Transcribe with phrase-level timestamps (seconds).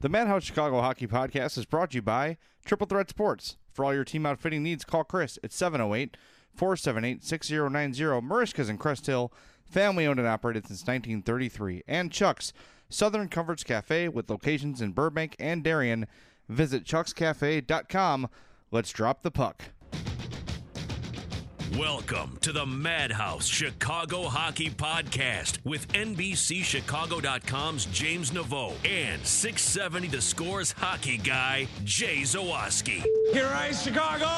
[0.00, 2.36] The Madhouse Chicago Hockey Podcast is brought to you by
[2.66, 3.56] Triple Threat Sports.
[3.72, 6.18] For all your team outfitting needs, call Chris at 708
[6.54, 8.20] 478 6090.
[8.20, 9.32] Merichka's in Crest Hill,
[9.64, 11.82] family owned and operated since 1933.
[11.88, 12.52] And Chuck's
[12.90, 16.06] Southern Comforts Cafe with locations in Burbank and Darien.
[16.46, 18.28] Visit chuckscafe.com.
[18.70, 19.70] Let's drop the puck.
[21.74, 30.70] Welcome to the Madhouse Chicago Hockey Podcast with NBCChicago.com's James Naveau and 670 The Scores
[30.72, 33.04] hockey guy, Jay Zawaski.
[33.32, 34.30] Here I Chicago!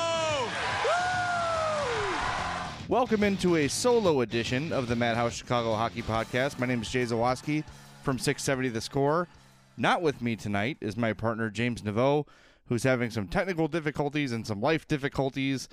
[2.88, 6.59] Welcome into a solo edition of the Madhouse Chicago Hockey Podcast.
[6.59, 7.62] My name is Jay Zawaski
[8.03, 9.28] from 670 The Score.
[9.77, 12.27] Not with me tonight is my partner James Naveau,
[12.67, 15.69] who's having some technical difficulties and some life difficulties,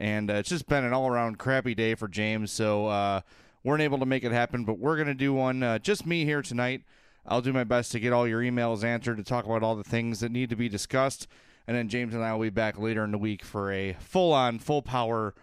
[0.00, 2.50] and uh, it's just been an all-around crappy day for James.
[2.50, 3.20] So uh,
[3.62, 6.42] weren't able to make it happen, but we're gonna do one uh, just me here
[6.42, 6.82] tonight.
[7.26, 9.84] I'll do my best to get all your emails answered to talk about all the
[9.84, 11.28] things that need to be discussed,
[11.68, 14.58] and then James and I will be back later in the week for a full-on,
[14.58, 15.34] full-power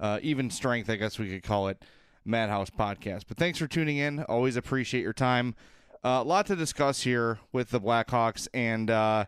[0.00, 1.84] uh, even strength, I guess we could call it,
[2.24, 3.24] Madhouse podcast.
[3.28, 4.22] But thanks for tuning in.
[4.24, 5.54] Always appreciate your time.
[6.02, 9.26] A uh, lot to discuss here with the Blackhawks, and uh,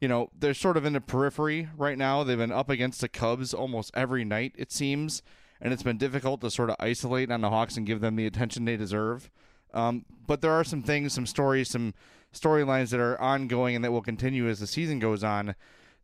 [0.00, 2.24] you know they're sort of in the periphery right now.
[2.24, 5.22] They've been up against the Cubs almost every night, it seems,
[5.60, 8.26] and it's been difficult to sort of isolate on the Hawks and give them the
[8.26, 9.30] attention they deserve.
[9.74, 11.94] Um, but there are some things, some stories, some
[12.32, 15.54] storylines that are ongoing and that will continue as the season goes on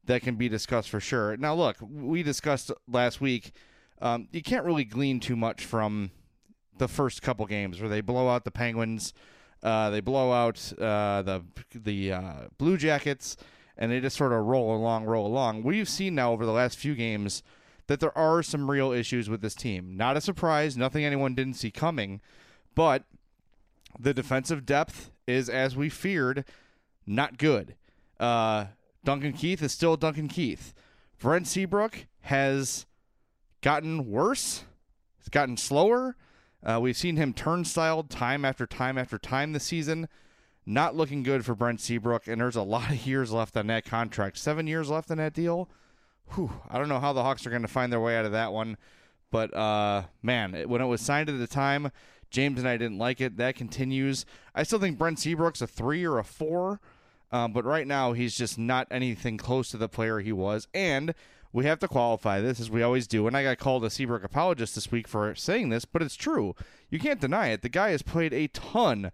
[0.04, 1.36] that can be discussed for sure.
[1.36, 3.52] Now, look, we discussed last week
[4.00, 6.10] um, you can't really glean too much from
[6.76, 9.14] the first couple games where they blow out the Penguins,
[9.62, 11.42] uh, they blow out uh, the
[11.74, 13.36] the uh, Blue Jackets,
[13.76, 15.62] and they just sort of roll along, roll along.
[15.62, 17.42] We've seen now over the last few games
[17.86, 19.96] that there are some real issues with this team.
[19.96, 22.20] Not a surprise, nothing anyone didn't see coming,
[22.74, 23.04] but
[23.98, 26.44] the defensive depth is, as we feared,
[27.06, 27.74] not good.
[28.18, 28.66] Uh,
[29.04, 30.72] Duncan Keith is still Duncan Keith.
[31.18, 32.86] Brent Seabrook has
[33.60, 34.64] gotten worse.
[35.20, 36.16] It's gotten slower.
[36.62, 40.08] Uh, we've seen him turnstile time after time after time this season.
[40.66, 43.84] Not looking good for Brent Seabrook, and there's a lot of years left on that
[43.84, 44.38] contract.
[44.38, 45.68] Seven years left on that deal.
[46.34, 48.32] Whew, I don't know how the Hawks are going to find their way out of
[48.32, 48.78] that one.
[49.30, 51.90] But, uh, man, it, when it was signed at the time,
[52.30, 53.36] James and I didn't like it.
[53.36, 54.24] That continues.
[54.54, 56.80] I still think Brent Seabrook's a three or a four.
[57.30, 60.66] Um, but right now, he's just not anything close to the player he was.
[60.72, 61.14] And
[61.52, 63.26] we have to qualify this as we always do.
[63.26, 66.54] And I got called a Seabrook apologist this week for saying this, but it's true.
[66.90, 67.62] You can't deny it.
[67.62, 69.12] The guy has played a ton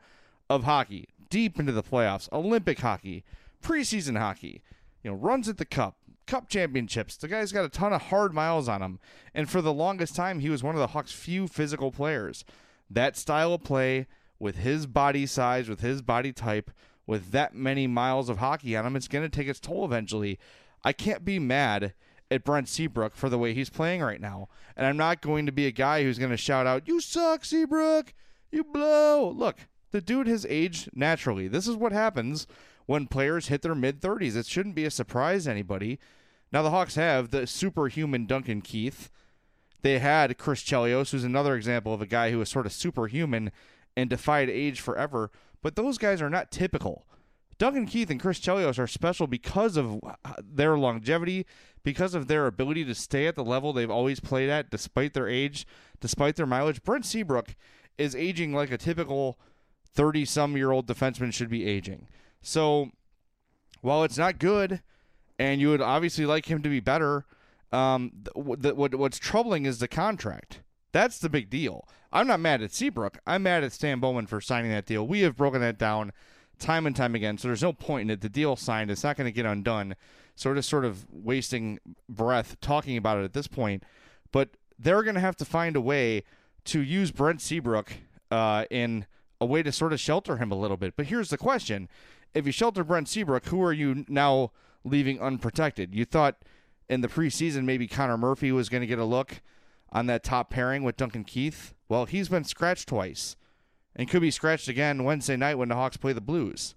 [0.49, 3.25] of hockey deep into the playoffs, Olympic hockey,
[3.62, 4.62] preseason hockey,
[5.03, 5.97] you know, runs at the cup,
[6.31, 7.17] Cup championships.
[7.17, 9.00] The guy's got a ton of hard miles on him.
[9.35, 12.44] And for the longest time, he was one of the Hawks' few physical players.
[12.88, 14.06] That style of play,
[14.38, 16.71] with his body size, with his body type,
[17.05, 20.38] with that many miles of hockey on him, it's going to take its toll eventually.
[20.85, 21.94] I can't be mad
[22.31, 24.49] at Brent Seabrook for the way he's playing right now.
[24.77, 27.44] And I'm not going to be a guy who's going to shout out, You suck,
[27.44, 28.15] Seabrook!
[28.53, 29.35] You blow!
[29.37, 31.48] Look, the dude has aged naturally.
[31.48, 32.46] This is what happens
[32.87, 34.37] when players hit their mid 30s.
[34.37, 35.98] It shouldn't be a surprise to anybody.
[36.52, 39.10] Now, the Hawks have the superhuman Duncan Keith.
[39.82, 43.52] They had Chris Chelios, who's another example of a guy who was sort of superhuman
[43.96, 45.31] and defied age forever.
[45.62, 47.06] But those guys are not typical.
[47.58, 51.46] Duncan Keith and Chris Chelios are special because of uh, their longevity,
[51.82, 55.28] because of their ability to stay at the level they've always played at, despite their
[55.28, 55.66] age,
[56.00, 56.82] despite their mileage.
[56.82, 57.54] Brent Seabrook
[57.98, 59.38] is aging like a typical
[59.94, 62.08] 30 some year old defenseman should be aging.
[62.42, 62.90] So
[63.81, 64.82] while it's not good,
[65.38, 67.25] and you would obviously like him to be better,
[67.72, 70.60] um, the, what, what's troubling is the contract.
[70.92, 71.88] That's the big deal.
[72.12, 73.19] I'm not mad at Seabrook.
[73.26, 75.06] I'm mad at Stan Bowman for signing that deal.
[75.06, 76.12] We have broken that down
[76.58, 77.38] time and time again.
[77.38, 78.20] So there's no point in it.
[78.20, 78.90] The deal signed.
[78.90, 79.96] It's not going to get undone.
[80.34, 81.78] So we're just sort of wasting
[82.08, 83.84] breath talking about it at this point.
[84.32, 86.25] But they're going to have to find a way
[86.66, 87.93] to use Brent Seabrook
[88.31, 89.06] uh, in
[89.40, 90.94] a way to sort of shelter him a little bit.
[90.96, 91.88] But here's the question:
[92.34, 94.52] If you shelter Brent Seabrook, who are you now
[94.84, 95.94] leaving unprotected?
[95.94, 96.37] You thought
[96.88, 99.40] in the preseason maybe Connor Murphy was going to get a look
[99.92, 101.75] on that top pairing with Duncan Keith.
[101.88, 103.37] Well, he's been scratched twice
[103.96, 106.75] and could be scratched again Wednesday night when the Hawks play the Blues.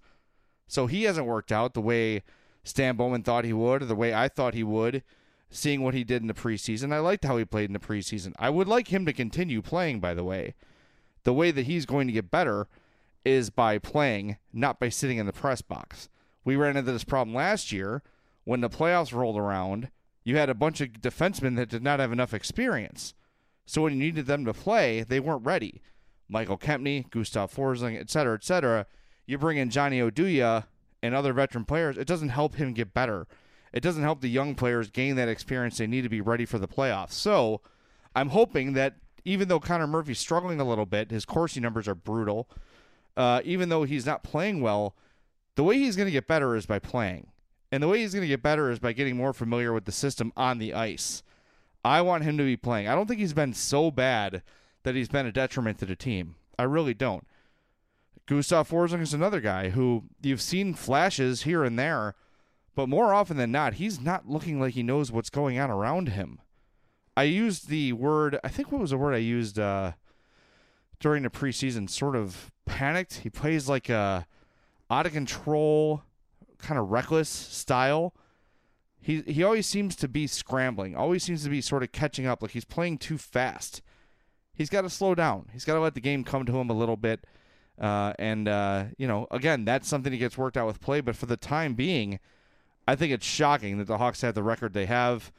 [0.68, 2.24] So he hasn't worked out the way
[2.64, 5.04] Stan Bowman thought he would, or the way I thought he would,
[5.50, 6.94] seeing what he did in the preseason.
[6.94, 8.34] I liked how he played in the preseason.
[8.40, 10.56] I would like him to continue playing, by the way.
[11.24, 12.68] The way that he's going to get better
[13.24, 16.10] is by playing, not by sitting in the press box.
[16.44, 18.04] We ran into this problem last year
[18.44, 19.90] when the playoffs rolled around.
[20.26, 23.14] You had a bunch of defensemen that did not have enough experience.
[23.66, 25.82] So when you needed them to play, they weren't ready.
[26.28, 28.86] Michael Kempny, Gustav Forsling, et cetera, et cetera.
[29.26, 30.66] You bring in Johnny Oduya
[31.02, 33.28] and other veteran players, it doesn't help him get better.
[33.72, 36.60] It doesn't help the young players gain that experience they need to be ready for
[36.60, 37.14] the playoffs.
[37.14, 37.62] So
[38.16, 41.96] I'm hoping that even though Connor Murphy's struggling a little bit, his Corsi numbers are
[41.96, 42.50] brutal.
[43.16, 44.96] Uh, even though he's not playing well,
[45.56, 47.28] the way he's going to get better is by playing.
[47.72, 49.92] And the way he's going to get better is by getting more familiar with the
[49.92, 51.24] system on the ice.
[51.86, 52.88] I want him to be playing.
[52.88, 54.42] I don't think he's been so bad
[54.84, 56.36] that he's been a detriment to the team.
[56.58, 57.26] I really don't.
[58.26, 62.16] Gustav Forsling is another guy who you've seen flashes here and there,
[62.76, 66.10] but more often than not, he's not looking like he knows what's going on around
[66.10, 66.40] him.
[67.16, 69.94] I used the word, I think what was the word I used uh,
[71.00, 73.16] during the preseason, sort of panicked.
[73.20, 74.26] He plays like a
[74.90, 76.04] out of control,
[76.58, 78.14] kind of reckless style.
[79.00, 82.42] He he always seems to be scrambling, always seems to be sort of catching up,
[82.42, 83.82] like he's playing too fast
[84.54, 85.50] he's got to slow down.
[85.52, 87.26] He's got to let the game come to him a little bit.
[87.80, 91.02] Uh, and, uh, you know, again, that's something that gets worked out with play.
[91.02, 92.20] But for the time being,
[92.88, 95.32] I think it's shocking that the Hawks have the record they have.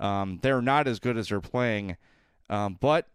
[0.00, 1.96] Um, they're not as good as they're playing.
[2.48, 3.06] Um, but,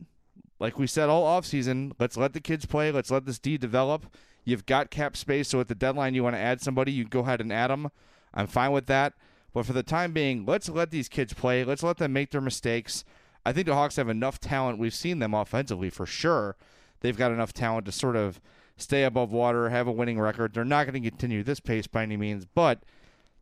[0.59, 2.91] like we said all offseason, let's let the kids play.
[2.91, 4.05] Let's let this D develop.
[4.45, 7.21] You've got cap space, so at the deadline you want to add somebody, you go
[7.21, 7.89] ahead and add them.
[8.33, 9.13] I'm fine with that.
[9.53, 11.63] But for the time being, let's let these kids play.
[11.63, 13.03] Let's let them make their mistakes.
[13.45, 14.79] I think the Hawks have enough talent.
[14.79, 16.55] We've seen them offensively for sure.
[16.99, 18.39] They've got enough talent to sort of
[18.77, 20.53] stay above water, have a winning record.
[20.53, 22.79] They're not going to continue this pace by any means, but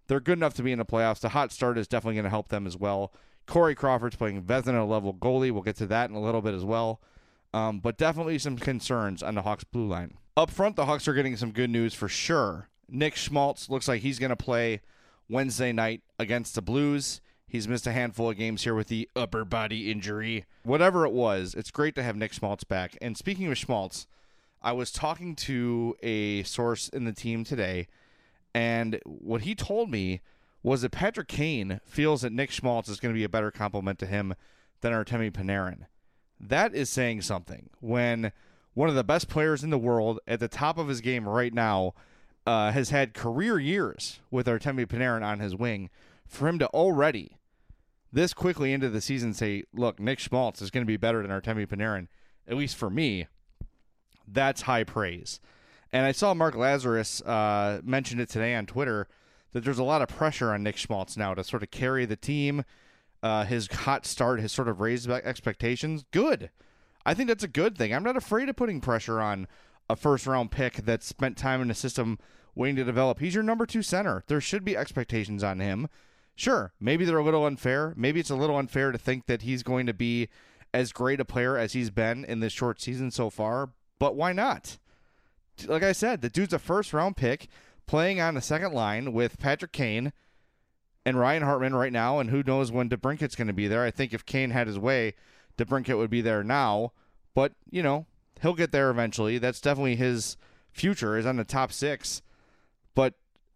[0.07, 1.19] they're good enough to be in the playoffs.
[1.19, 3.11] The hot start is definitely going to help them as well.
[3.45, 5.51] Corey Crawford's playing Vezina level goalie.
[5.51, 7.01] We'll get to that in a little bit as well.
[7.53, 10.17] Um, but definitely some concerns on the Hawks blue line.
[10.35, 12.69] Up front, the Hawks are getting some good news for sure.
[12.89, 14.81] Nick Schmaltz looks like he's going to play
[15.29, 17.21] Wednesday night against the Blues.
[17.47, 20.45] He's missed a handful of games here with the upper body injury.
[20.63, 22.97] Whatever it was, it's great to have Nick Schmaltz back.
[22.99, 24.07] And speaking of Schmaltz,
[24.61, 27.87] I was talking to a source in the team today,
[28.55, 30.21] and what he told me
[30.63, 33.99] was that Patrick Kane feels that Nick Schmaltz is going to be a better complement
[33.99, 34.33] to him
[34.81, 35.85] than Artemi Panarin.
[36.39, 38.31] That is saying something when
[38.73, 41.53] one of the best players in the world at the top of his game right
[41.53, 41.93] now
[42.45, 45.89] uh, has had career years with Artemi Panarin on his wing.
[46.25, 47.37] For him to already
[48.11, 51.31] this quickly into the season say, look, Nick Schmaltz is going to be better than
[51.31, 52.07] Artemi Panarin,
[52.47, 53.27] at least for me,
[54.27, 55.39] that's high praise.
[55.91, 59.07] And I saw Mark Lazerus uh, mention it today on Twitter
[59.53, 62.15] that there's a lot of pressure on Nick Schmaltz now to sort of carry the
[62.15, 62.65] team.
[63.21, 66.03] Uh, his hot start has sort of raised expectations.
[66.11, 66.49] Good.
[67.05, 67.93] I think that's a good thing.
[67.93, 69.47] I'm not afraid of putting pressure on
[69.89, 72.19] a first round pick that spent time in the system
[72.55, 73.19] waiting to develop.
[73.19, 74.23] He's your number two center.
[74.27, 75.87] There should be expectations on him
[76.35, 77.93] Sure, maybe they're a little unfair.
[77.95, 80.29] Maybe it's a little unfair to think that he's going to be
[80.73, 83.69] as great a player as he's been in this short season so far,
[83.99, 84.77] but why not?
[85.67, 87.47] Like I said, the dude's a first round pick
[87.85, 90.13] playing on the second line with Patrick Kane
[91.05, 93.83] and Ryan Hartman right now, and who knows when DeBrincat's going to be there.
[93.83, 95.15] I think if Kane had his way,
[95.57, 96.93] DeBrinket would be there now,
[97.33, 98.05] but, you know,
[98.41, 99.37] he'll get there eventually.
[99.37, 100.37] That's definitely his
[100.71, 102.21] future is on the top six.
[102.95, 103.13] But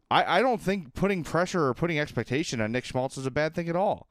[0.10, 3.54] I, I don't think putting pressure or putting expectation on Nick Schmaltz is a bad
[3.54, 4.08] thing at all.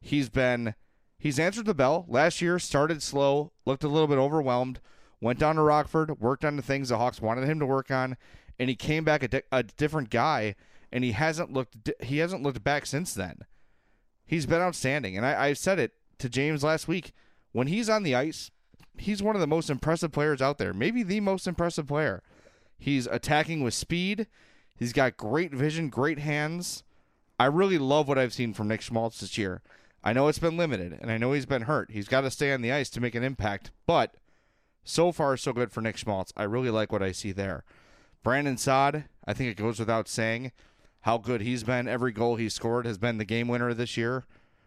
[0.00, 0.74] He's been
[1.18, 2.06] he's answered the bell.
[2.08, 4.80] Last year started slow, looked a little bit overwhelmed,
[5.20, 8.16] went down to Rockford, worked on the things the Hawks wanted him to work on,
[8.60, 10.54] and he came back a, di- a different guy.
[10.92, 13.38] And he hasn't looked he hasn't looked back since then.
[14.26, 17.12] He's been outstanding, and I, I said it to James last week.
[17.52, 18.50] When he's on the ice,
[18.98, 20.72] he's one of the most impressive players out there.
[20.72, 22.22] Maybe the most impressive player.
[22.76, 24.26] He's attacking with speed.
[24.76, 26.82] He's got great vision, great hands.
[27.38, 29.62] I really love what I've seen from Nick Schmaltz this year.
[30.02, 31.90] I know it's been limited, and I know he's been hurt.
[31.92, 34.14] He's got to stay on the ice to make an impact, but
[34.82, 36.32] so far, so good for Nick Schmaltz.
[36.36, 37.64] I really like what I see there.
[38.22, 40.52] Brandon Saad, I think it goes without saying
[41.02, 41.88] how good he's been.
[41.88, 44.26] Every goal he scored has been the game winner this year.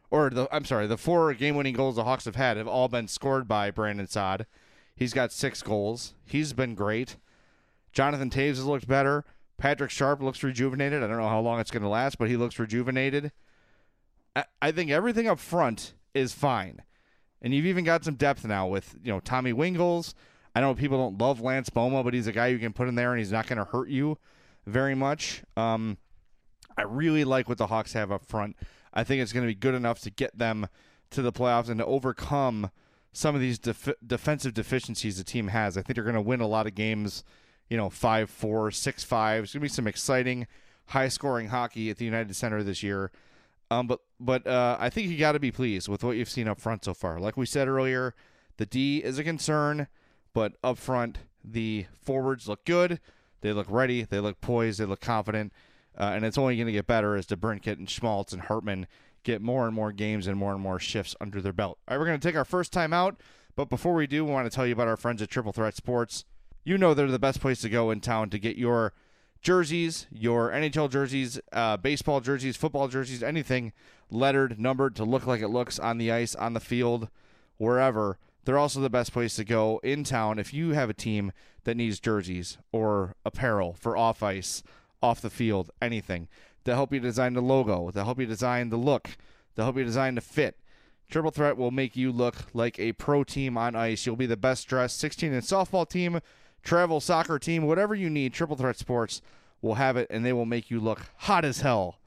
[0.10, 2.88] Or, the, I'm sorry, the four game winning goals the Hawks have had have all
[2.88, 4.46] been scored by Brandon Saad.
[4.96, 6.14] He's got six goals.
[6.26, 7.18] He's been great.
[7.92, 9.26] Jonathan Toews has looked better.
[9.58, 11.04] Patrick Sharp looks rejuvenated.
[11.04, 13.32] I don't know how long it's going to last, but he looks rejuvenated.
[14.36, 16.82] I, I think everything up front is fine.
[17.42, 20.14] And you've even got some depth now with, you know, Tommy Wingels.
[20.56, 22.96] I know people don't love Lance Bouma, but he's a guy you can put in
[22.96, 24.18] there and he's not going to hurt you
[24.66, 25.44] very much.
[25.58, 25.98] Um,
[26.78, 28.56] I really like what the Hawks have up front.
[28.94, 30.68] I think it's going to be good enough to get them
[31.12, 32.70] to the playoffs and to overcome
[33.12, 35.78] some of these def- defensive deficiencies the team has.
[35.78, 37.24] I think they're going to win a lot of games
[37.70, 39.44] you know, 5 4, 6 5.
[39.44, 40.48] It's going to be some exciting,
[40.88, 43.12] high scoring hockey at the United Center this year.
[43.72, 46.48] Um, but but uh, I think you got to be pleased with what you've seen
[46.48, 47.20] up front so far.
[47.20, 48.14] Like we said earlier,
[48.58, 49.88] the D is a concern,
[50.34, 53.00] but up front, the forwards look good.
[53.42, 54.04] They look ready.
[54.04, 54.80] They look poised.
[54.80, 55.52] They look confident.
[55.98, 58.88] Uh, and it's only going to get better as DeBrincat and Schmaltz and Hartman
[59.24, 61.78] get more and more games and more and more shifts under their belt.
[61.88, 63.22] All right, we're going to take our first time out.
[63.56, 65.76] But before we do, we want to tell you about our friends at Triple Threat
[65.76, 66.26] Sports
[66.64, 68.94] you know they're the best place to go in town to get your
[69.42, 73.74] jerseys, your NHL jerseys, uh, baseball jerseys, football jerseys, anything
[74.10, 77.10] lettered, numbered to look like it looks on the ice, on the field,
[77.58, 78.18] wherever.
[78.46, 81.32] They're also the best place to go in town if you have a team
[81.64, 84.64] that needs jerseys or apparel for off ice,
[85.02, 86.28] off the field, anything.
[86.66, 89.18] To help you design the logo, to help you design the look,
[89.56, 90.58] to help you design the fit.
[91.10, 94.06] Triple Threat will make you look like a pro team on ice.
[94.06, 96.22] You'll be the best dressed 16 and softball team
[96.64, 99.22] travel soccer team, whatever you need, Triple Threat Sports
[99.62, 102.00] will have it, and they will make you look hot as hell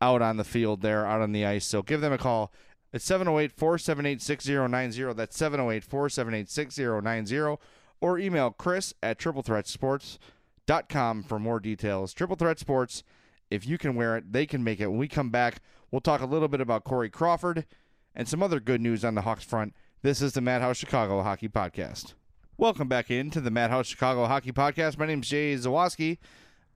[0.00, 1.64] out on the field there, out on the ice.
[1.64, 2.52] So give them a call.
[2.94, 5.14] It's 708 478 6090.
[5.14, 7.56] That's 708 478 6090.
[8.00, 12.14] Or email Chris at triplethreatsports.com for more details.
[12.14, 13.02] Triple Threat Sports,
[13.50, 14.86] if you can wear it, they can make it.
[14.86, 15.60] When we come back,
[15.90, 17.66] we'll talk a little bit about Corey Crawford
[18.14, 19.74] and some other good news on the Hawks front.
[20.02, 22.14] This is the Madhouse Chicago Hockey Podcast.
[22.56, 24.98] Welcome back into the Madhouse Chicago Hockey Podcast.
[24.98, 26.18] My name is Jay Zawaski.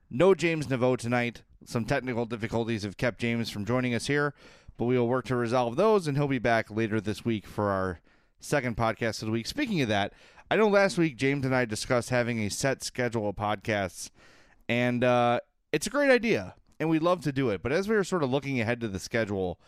[0.09, 1.43] No James Naveau tonight.
[1.63, 4.33] Some technical difficulties have kept James from joining us here,
[4.79, 7.69] but we will work to resolve those, and he'll be back later this week for
[7.69, 7.99] our
[8.39, 9.45] second podcast of the week.
[9.45, 10.13] Speaking of that,
[10.49, 14.09] I know last week James and I discussed having a set schedule of podcasts,
[14.69, 15.41] and uh,
[15.73, 17.61] it's a great idea, and we'd love to do it.
[17.61, 19.59] But as we were sort of looking ahead to the schedule,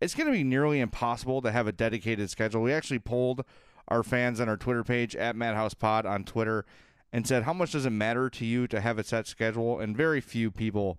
[0.00, 2.62] it's going to be nearly impossible to have a dedicated schedule.
[2.62, 3.44] We actually polled
[3.88, 6.64] our fans on our Twitter page at Madhouse Pod on Twitter
[7.12, 9.78] and said, How much does it matter to you to have a set schedule?
[9.78, 10.98] And very few people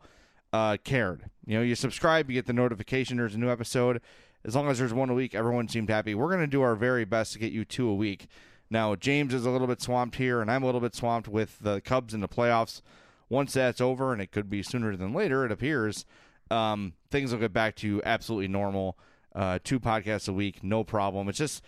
[0.55, 1.29] uh, cared.
[1.45, 4.01] You know, you subscribe, you get the notification there's a new episode.
[4.45, 6.15] As long as there's one a week, everyone seemed happy.
[6.15, 8.27] We're going to do our very best to get you two a week.
[8.69, 11.59] Now, James is a little bit swamped here, and I'm a little bit swamped with
[11.59, 12.81] the Cubs in the playoffs.
[13.27, 16.05] Once that's over, and it could be sooner than later, it appears,
[16.49, 18.97] um, things will get back to absolutely normal.
[19.35, 21.27] Uh, two podcasts a week, no problem.
[21.27, 21.63] It's just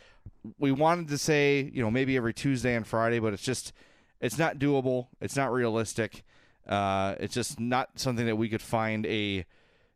[0.58, 3.74] we wanted to say, you know, maybe every Tuesday and Friday, but it's just
[4.22, 5.08] it's not doable.
[5.20, 6.24] It's not realistic.
[6.67, 9.45] Uh, it's just not something that we could find a,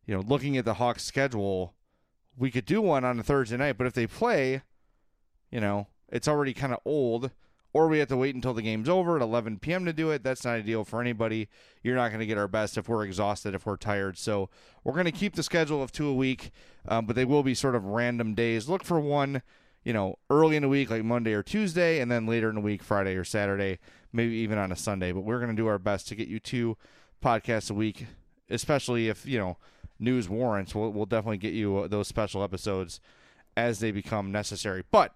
[0.06, 1.74] you know, looking at the Hawks schedule,
[2.36, 4.62] we could do one on a Thursday night, but if they play,
[5.50, 7.30] you know, it's already kind of old,
[7.74, 9.84] or we have to wait until the game's over at 11 p.m.
[9.84, 10.22] to do it.
[10.22, 11.48] That's not ideal for anybody.
[11.82, 14.18] You're not going to get our best if we're exhausted, if we're tired.
[14.18, 14.50] So
[14.84, 16.50] we're going to keep the schedule of two a week,
[16.86, 18.68] um, but they will be sort of random days.
[18.68, 19.42] Look for one
[19.84, 22.60] you know, early in the week, like Monday or Tuesday, and then later in the
[22.60, 23.78] week, Friday or Saturday,
[24.12, 25.12] maybe even on a Sunday.
[25.12, 26.76] But we're going to do our best to get you two
[27.22, 28.06] podcasts a week,
[28.50, 29.56] especially if, you know,
[29.98, 33.00] news warrants, we'll, we'll definitely get you uh, those special episodes
[33.56, 34.82] as they become necessary.
[34.90, 35.14] But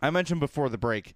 [0.00, 1.14] I mentioned before the break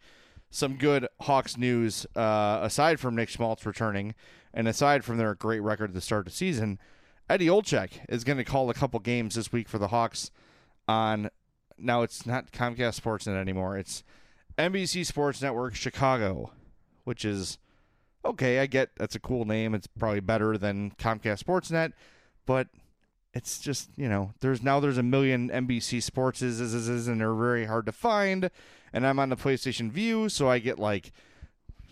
[0.50, 4.14] some good Hawks news uh, aside from Nick Schmaltz returning
[4.54, 6.78] and aside from their great record at the start of the season.
[7.28, 10.30] Eddie Olczyk is going to call a couple games this week for the Hawks
[10.86, 11.28] on
[11.78, 13.76] now it's not Comcast Sportsnet anymore.
[13.76, 14.02] It's
[14.56, 16.52] NBC Sports Network Chicago,
[17.04, 17.58] which is
[18.24, 18.58] okay.
[18.58, 19.74] I get that's a cool name.
[19.74, 21.92] It's probably better than Comcast Sportsnet,
[22.46, 22.68] but
[23.34, 27.86] it's just you know there's now there's a million NBC Sportses and they're very hard
[27.86, 28.50] to find.
[28.92, 31.12] And I'm on the PlayStation Vue, so I get like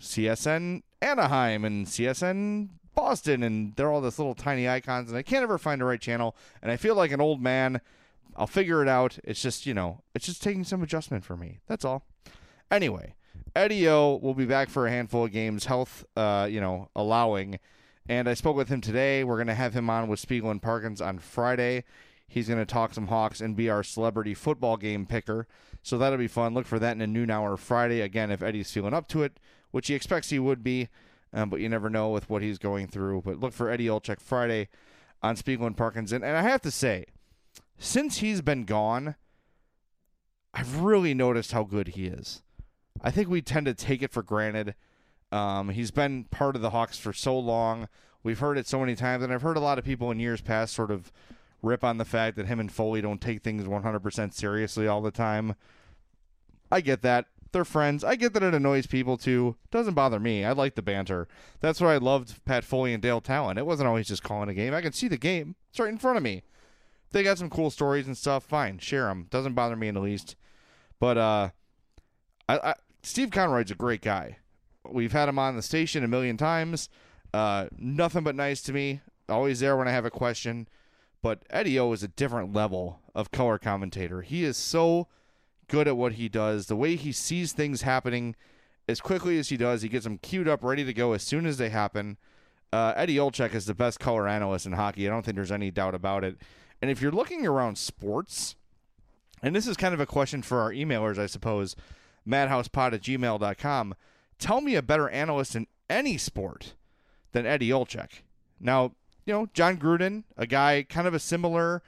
[0.01, 5.43] CSN Anaheim and CSN Boston, and they're all this little tiny icons, and I can't
[5.43, 6.35] ever find the right channel.
[6.61, 7.79] And I feel like an old man.
[8.35, 9.17] I'll figure it out.
[9.23, 11.59] It's just you know it's just taking some adjustment for me.
[11.67, 12.05] That's all.
[12.69, 13.15] Anyway,
[13.55, 17.59] Eddie O will be back for a handful of games, health, uh, you know, allowing.
[18.09, 19.23] And I spoke with him today.
[19.23, 21.83] We're going to have him on with Spiegel and Parkins on Friday.
[22.27, 25.47] He's going to talk some Hawks and be our celebrity football game picker.
[25.81, 26.53] So that'll be fun.
[26.53, 28.01] Look for that in a noon hour Friday.
[28.01, 29.39] Again, if Eddie's feeling up to it,
[29.71, 30.89] which he expects he would be,
[31.33, 33.21] um, but you never know with what he's going through.
[33.23, 34.67] But look for Eddie Olczyk Friday
[35.21, 36.11] on Spiegel and Parkins.
[36.11, 37.05] And, and I have to say,
[37.77, 39.15] since he's been gone,
[40.53, 42.41] I've really noticed how good he is.
[43.01, 44.75] I think we tend to take it for granted.
[45.31, 47.87] Um, he's been part of the Hawks for so long.
[48.23, 50.41] We've heard it so many times, and I've heard a lot of people in years
[50.41, 51.11] past sort of
[51.61, 55.11] rip on the fact that him and Foley don't take things 100% seriously all the
[55.11, 55.55] time.
[56.71, 57.25] I get that.
[57.51, 58.03] They're friends.
[58.03, 59.55] I get that it annoys people too.
[59.71, 60.43] Doesn't bother me.
[60.43, 61.27] I like the banter.
[61.59, 63.57] That's why I loved Pat Foley and Dale Tallon.
[63.57, 64.73] It wasn't always just calling a game.
[64.73, 65.55] I can see the game.
[65.69, 66.43] It's right in front of me.
[67.11, 68.43] They got some cool stories and stuff.
[68.43, 69.27] Fine, share them.
[69.29, 70.35] Doesn't bother me in the least.
[70.99, 71.49] But uh,
[72.49, 74.37] I, I Steve Konroyd's a great guy.
[74.89, 76.89] We've had him on the station a million times.
[77.33, 79.01] Uh, nothing but nice to me.
[79.29, 80.67] Always there when I have a question.
[81.21, 84.21] But Eddie O is a different level of color commentator.
[84.21, 85.07] He is so
[85.67, 86.67] good at what he does.
[86.67, 88.35] The way he sees things happening
[88.87, 91.45] as quickly as he does, he gets them queued up, ready to go as soon
[91.45, 92.17] as they happen.
[92.71, 95.07] Uh, Eddie Olczyk is the best color analyst in hockey.
[95.07, 96.37] I don't think there's any doubt about it.
[96.81, 98.55] And if you're looking around sports,
[99.41, 101.75] and this is kind of a question for our emailers, I suppose,
[102.27, 103.95] madhousepod at gmail.com,
[104.39, 106.73] tell me a better analyst in any sport
[107.31, 108.21] than Eddie Olczyk.
[108.59, 108.93] Now,
[109.25, 111.83] you know, Jon Gruden, a guy kind of a similar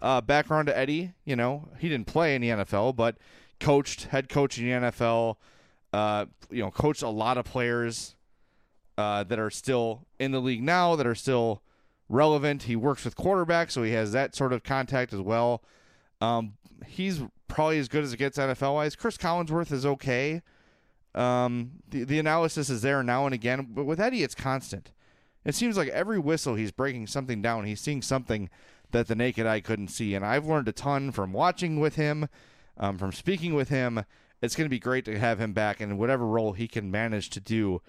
[0.00, 1.12] uh, background to Eddie.
[1.24, 3.16] You know, he didn't play in the NFL, but
[3.60, 5.36] coached, head coach in the NFL.
[5.92, 8.14] Uh, you know, coached a lot of players
[8.96, 11.62] uh, that are still in the league now, that are still
[12.08, 12.64] relevant.
[12.64, 15.62] He works with quarterbacks, so he has that sort of contact as well.
[16.20, 16.54] Um,
[16.86, 18.96] he's probably as good as it gets NFL wise.
[18.96, 20.42] Cris Collinsworth is okay.
[21.14, 24.92] Um, the the analysis is there now and again, but with Eddie, it's constant.
[25.44, 27.64] It seems like every whistle he's breaking something down.
[27.64, 28.50] He's seeing something
[28.90, 32.28] that the naked eye couldn't see, and I've learned a ton from watching with him,
[32.76, 34.04] um, from speaking with him.
[34.40, 37.30] It's going to be great to have him back in whatever role he can manage
[37.30, 37.82] to do.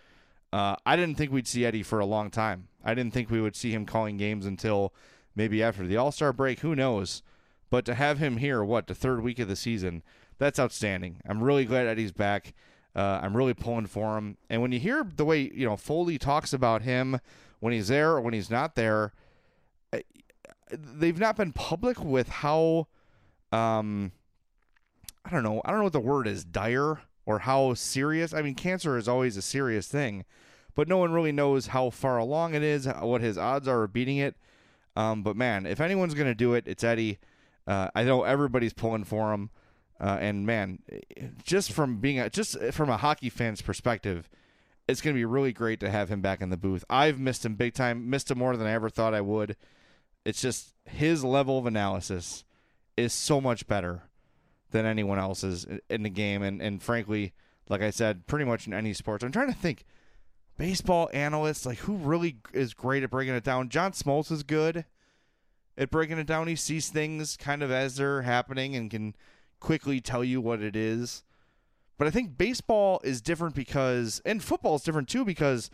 [0.52, 2.70] Uh, I didn't think we'd see Eddie for a long time.
[2.84, 4.94] I didn't think we would see him calling games until
[5.36, 6.60] maybe after the All Star break.
[6.62, 7.22] Who knows?
[7.70, 10.02] But to have him here, what, the third week of the season,
[10.38, 11.18] that's outstanding.
[11.28, 12.54] I'm really glad Eddie's back.
[12.96, 14.38] Uh, I'm really pulling for him.
[14.50, 17.20] And when you hear the way, you know, Foley talks about him
[17.60, 19.14] when he's there or when he's not there,
[20.72, 22.88] they've not been public with how,
[23.52, 24.12] um,
[25.26, 28.34] I don't know, I don't know what the word is, dire or how serious.
[28.34, 30.26] I mean, cancer is always a serious thing,
[30.80, 33.92] but no one really knows how far along it is, what his odds are of
[33.92, 34.38] beating it.
[34.96, 37.20] Um, but man, if anyone's going to do it, it's Eddie.
[37.68, 39.50] Uh, I know everybody's pulling for him,
[40.00, 40.80] uh, and man,
[41.44, 44.30] just from being a, just from a hockey fan's perspective,
[44.88, 46.86] it's going to be really great to have him back in the booth.
[46.90, 49.58] I've missed him big time, missed him more than I ever thought I would.
[50.24, 52.46] It's just his level of analysis
[52.96, 54.04] is so much better
[54.72, 57.34] than anyone else's in the game, and and frankly,
[57.68, 59.26] like I said, pretty much in any sports.
[59.26, 59.84] I'm trying to think
[60.60, 63.70] baseball analysts like who really is great at breaking it down.
[63.70, 64.84] John Smoltz is good
[65.78, 66.48] at breaking it down.
[66.48, 69.16] He sees things kind of as they're happening and can
[69.62, 71.24] quickly tell you what it is.
[71.98, 75.72] But I think baseball is different because, and football is different too because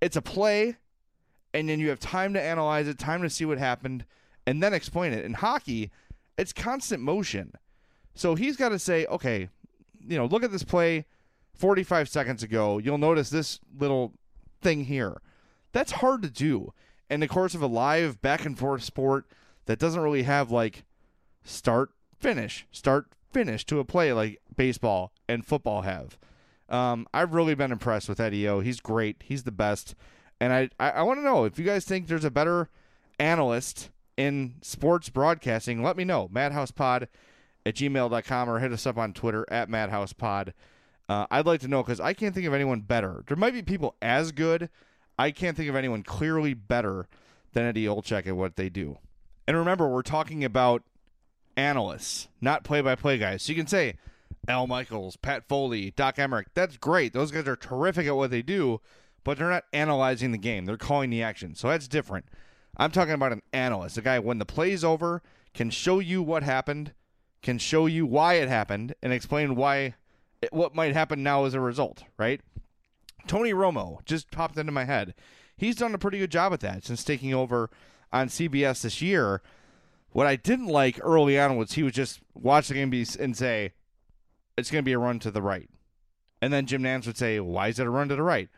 [0.00, 0.76] it's a play,
[1.54, 4.04] and then you have time to analyze it, time to see what happened,
[4.48, 5.24] and then explain it.
[5.24, 5.92] In hockey,
[6.36, 7.52] it's constant motion.
[8.16, 9.48] So he's got to say, okay,
[10.04, 11.06] you know, look at this play
[11.54, 12.78] 45 seconds ago.
[12.78, 14.12] You'll notice this little
[14.64, 15.20] thing here.
[15.72, 16.72] That's hard to do
[17.08, 19.26] in the course of a live back and forth sport
[19.66, 20.84] that doesn't really have like
[21.44, 26.18] start finish start finish to a play like baseball and football have.
[26.68, 28.60] Um, I've really been impressed with Eddie O.
[28.60, 29.22] He's great.
[29.24, 29.94] He's the best.
[30.40, 32.70] And I I, I want to know if you guys think there's a better
[33.18, 36.28] analyst in sports broadcasting, let me know.
[36.28, 37.08] MadhousePod
[37.66, 40.52] at gmail.com or hit us up on Twitter at MadhousePod.
[41.08, 43.22] Uh, I'd like to know because I can't think of anyone better.
[43.26, 44.70] There might be people as good.
[45.18, 47.08] I can't think of anyone clearly better
[47.52, 48.98] than Eddie Olczyk at what they do.
[49.46, 50.82] And remember, we're talking about
[51.56, 53.42] analysts, not play by play guys.
[53.42, 53.96] So you can say
[54.48, 56.46] Al Michaels, Pat Foley, Doc Emrick.
[56.54, 57.12] That's great.
[57.12, 58.80] Those guys are terrific at what they do,
[59.22, 60.64] but they're not analyzing the game.
[60.64, 61.54] They're calling the action.
[61.54, 62.26] So that's different.
[62.76, 66.42] I'm talking about an analyst, a guy when the play's over can show you what
[66.42, 66.92] happened,
[67.40, 69.94] can show you why it happened, and explain why
[70.52, 72.40] what might happen now as a result, right?
[73.26, 75.14] Tony Romo just popped into my head.
[75.56, 77.70] He's done a pretty good job at that since taking over
[78.12, 79.42] on CBS this year.
[80.10, 83.36] What I didn't like early on was he would just watch the game be and
[83.36, 83.72] say,
[84.56, 85.68] it's going to be a run to the right.
[86.40, 88.48] And then Jim Nantz would say, why is it a run to the right?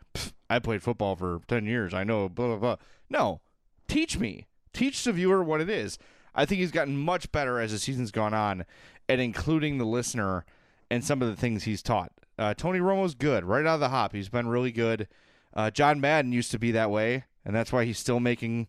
[0.49, 1.93] I played football for 10 years.
[1.93, 2.75] I know, blah, blah, blah.
[3.09, 3.41] No,
[3.87, 4.45] teach me.
[4.73, 5.97] Teach the viewer what it is.
[6.35, 8.65] I think he's gotten much better as the season's gone on
[9.09, 10.45] at including the listener
[10.89, 12.11] and some of the things he's taught.
[12.37, 14.13] Uh, Tony Romo's good right out of the hop.
[14.13, 15.07] He's been really good.
[15.53, 18.67] Uh, John Madden used to be that way, and that's why he's still making.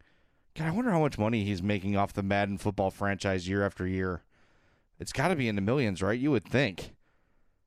[0.55, 3.87] God, I wonder how much money he's making off the Madden football franchise year after
[3.87, 4.23] year.
[4.99, 6.19] It's got to be in the millions, right?
[6.19, 6.95] You would think.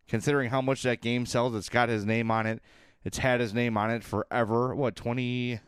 [0.08, 2.62] Considering how much that game sells, it's got his name on it.
[3.06, 4.76] It's had his name on it forever.
[4.76, 5.60] What, 20.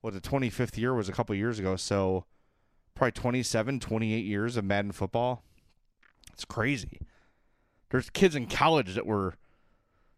[0.00, 1.76] What, the 25th year was a couple years ago.
[1.76, 2.24] So
[2.94, 5.42] probably 27, 28 years of Madden football.
[6.32, 7.00] It's crazy.
[7.92, 9.34] There's kids in college that were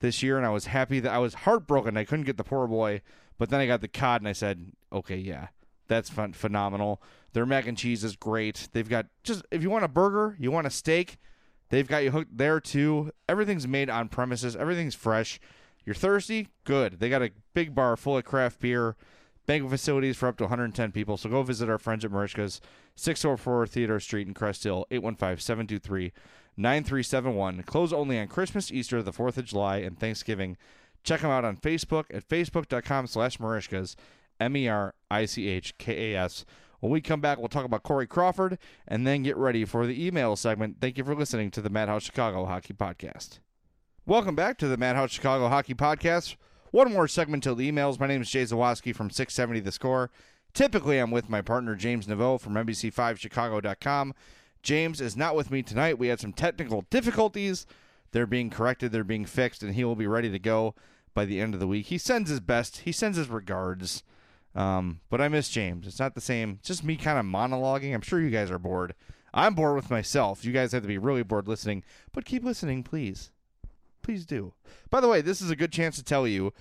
[0.00, 1.96] this year, and I was happy that I was heartbroken.
[1.96, 3.02] I couldn't get the poor boy,
[3.38, 5.48] but then I got the cod, and I said, okay, yeah,
[5.88, 7.02] that's fun, phenomenal.
[7.32, 8.68] Their mac and cheese is great.
[8.72, 11.18] They've got just if you want a burger, you want a steak,
[11.70, 13.10] they've got you hooked there too.
[13.28, 14.56] Everything's made on premises.
[14.56, 15.40] Everything's fresh.
[15.84, 16.48] You're thirsty?
[16.64, 17.00] Good.
[17.00, 18.96] They got a big bar full of craft beer
[19.46, 21.16] banquet facilities for up to 110 people.
[21.16, 22.60] So go visit our friends at Merichka's,
[22.96, 27.66] 604 Theodore Street in Crest Hill, 815-723-9371.
[27.66, 30.56] Close only on Christmas, Easter, the 4th of July, and Thanksgiving.
[31.02, 33.96] Check them out on Facebook at facebook.com slash Merichkas,
[34.40, 36.44] M-E-R-I-C-H-K-A-S.
[36.80, 40.06] When we come back, we'll talk about Corey Crawford and then get ready for the
[40.06, 40.76] email segment.
[40.80, 43.38] Thank you for listening to the Madhouse Chicago Hockey Podcast.
[44.04, 46.36] Welcome back to the Madhouse Chicago Hockey Podcast.
[46.74, 48.00] One more segment till the emails.
[48.00, 50.10] My name is Jay Zawaski from 670 The Score.
[50.54, 54.12] Typically, I'm with my partner James Naveau from NBC5Chicago.com.
[54.60, 56.00] James is not with me tonight.
[56.00, 57.64] We had some technical difficulties.
[58.10, 60.74] They're being corrected, they're being fixed, and he will be ready to go
[61.14, 61.86] by the end of the week.
[61.86, 64.02] He sends his best, he sends his regards.
[64.56, 65.86] Um, but I miss James.
[65.86, 66.56] It's not the same.
[66.58, 67.94] It's just me kind of monologuing.
[67.94, 68.96] I'm sure you guys are bored.
[69.32, 70.44] I'm bored with myself.
[70.44, 73.30] You guys have to be really bored listening, but keep listening, please
[74.04, 74.52] please do.
[74.90, 76.52] By the way, this is a good chance to tell you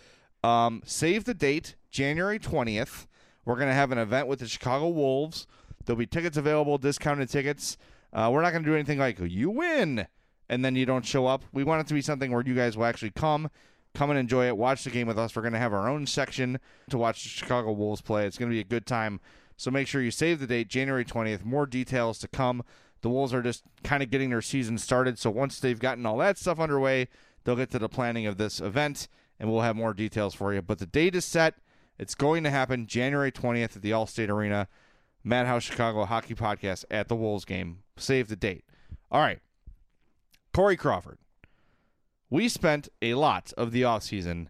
[0.43, 3.06] um, save the date, January 20th.
[3.45, 5.45] We're going to have an event with the Chicago Wolves.
[5.86, 7.77] There'll be tickets available, discounted tickets.
[8.12, 10.08] Uh, we're not going to do anything like you win
[10.49, 11.43] and then you don't show up.
[11.51, 13.49] We want it to be something where you guys will actually come,
[13.93, 15.36] come and enjoy it, watch the game with us.
[15.36, 18.25] We're going to have our own section to watch the Chicago Wolves play.
[18.25, 19.19] It's going to be a good time.
[19.58, 21.43] So make sure you save the date, January 20th.
[21.43, 22.63] More details to come.
[23.01, 25.19] The Wolves are just kind of getting their season started.
[25.19, 27.10] So once they've gotten all that stuff underway,
[27.43, 29.08] They'll get to the planning of this event,
[29.39, 30.62] and we'll have more details for you.
[30.62, 31.56] But the date is set.
[31.99, 34.67] It's going to happen January 20th at the Allstate Arena.
[35.23, 37.79] Madhouse Chicago Hockey Podcast at the Wolves game.
[37.95, 38.65] Save the date.
[39.12, 39.39] All right.
[40.53, 41.17] Corey Crawford.
[42.29, 44.47] We spent a lot of the offseason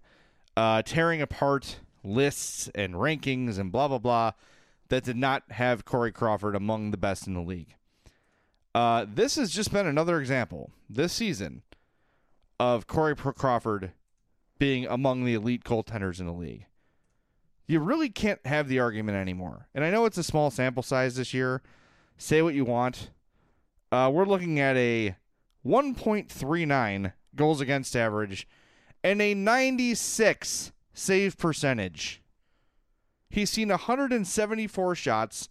[0.58, 4.32] uh, tearing apart lists and rankings and blah, blah, blah
[4.94, 7.76] that did not have Corey Crawford among the best in the league.
[8.76, 11.64] Uh, this has just been another example this season
[12.60, 13.92] of Corey Crawford
[14.60, 16.66] being among the elite goaltenders in the league.
[17.68, 19.68] You really can't have the argument anymore.
[19.74, 21.62] And I know it's a small sample size this year.
[22.18, 23.10] Say what you want.
[23.92, 25.16] Uh, we're looking at a
[25.66, 28.48] 1.39 goals against average
[29.04, 32.22] and a 96 save percentage.
[33.30, 35.50] He's seen 174 shots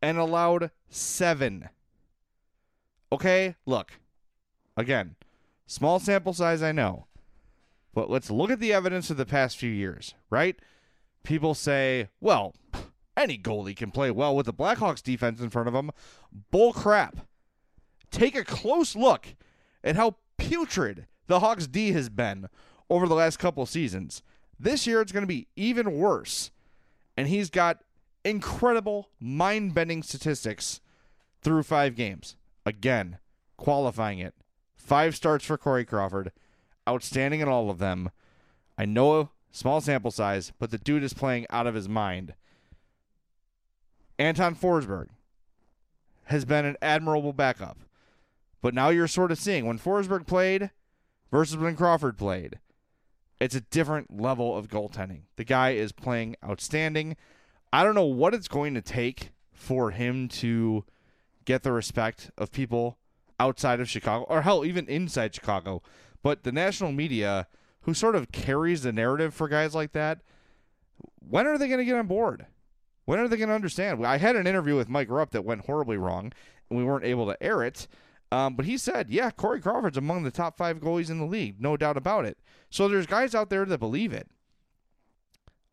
[0.00, 1.68] and allowed seven.
[3.10, 3.92] Okay, look.
[4.76, 5.16] Again,
[5.66, 7.06] small sample size, I know.
[7.94, 10.56] But let's look at the evidence of the past few years, right?
[11.22, 12.54] People say, well,
[13.16, 15.90] any goalie can play well with the Blackhawks defense in front of him.
[16.50, 17.18] Bull crap.
[18.10, 19.34] Take a close look
[19.82, 22.48] at how putrid the Hawks D has been
[22.90, 24.22] over the last couple seasons.
[24.58, 26.50] This year it's going to be even worse.
[27.16, 27.78] And he's got
[28.24, 30.80] incredible, mind bending statistics
[31.42, 32.36] through five games.
[32.66, 33.18] Again,
[33.56, 34.34] qualifying it.
[34.84, 36.30] Five starts for Corey Crawford.
[36.86, 38.10] Outstanding in all of them.
[38.76, 42.34] I know a small sample size, but the dude is playing out of his mind.
[44.18, 45.08] Anton Forsberg
[46.24, 47.78] has been an admirable backup.
[48.60, 50.70] But now you're sort of seeing when Forsberg played
[51.30, 52.58] versus when Crawford played,
[53.40, 55.22] it's a different level of goaltending.
[55.36, 57.16] The guy is playing outstanding.
[57.72, 60.84] I don't know what it's going to take for him to
[61.44, 62.98] get the respect of people
[63.40, 65.82] outside of Chicago, or hell, even inside Chicago.
[66.22, 67.48] But the national media,
[67.82, 70.20] who sort of carries the narrative for guys like that,
[71.18, 72.46] when are they going to get on board?
[73.04, 74.04] When are they going to understand?
[74.06, 76.32] I had an interview with Mike Rupp that went horribly wrong,
[76.70, 77.86] and we weren't able to air it.
[78.32, 81.60] Um, but he said, yeah, Corey Crawford's among the top five goalies in the league,
[81.60, 82.38] no doubt about it.
[82.70, 84.28] So there's guys out there that believe it.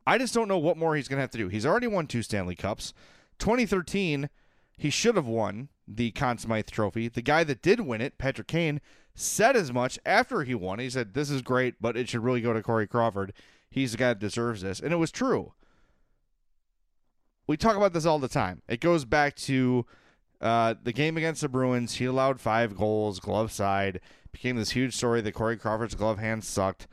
[0.06, 1.47] I just don't know what more he's going to have to do.
[1.47, 2.93] He's already won two Stanley Cups.
[3.39, 4.30] 2013,
[4.82, 7.08] he should have won the Conn Smythe Trophy.
[7.08, 8.82] The guy that did win it, Patrick Kane,
[9.13, 10.80] said as much after he won.
[10.80, 13.32] He said, This is great, but it should really go to Corey Crawford.
[13.70, 14.80] He's the guy that deserves this.
[14.80, 15.54] And it was true.
[17.46, 18.63] We talk about this all the time.
[18.67, 19.86] It goes back to
[20.41, 21.96] uh, the game against the Bruins.
[21.96, 24.00] He allowed five goals, glove side.
[24.32, 26.88] Became this huge story that Corey Crawford's glove hand sucked.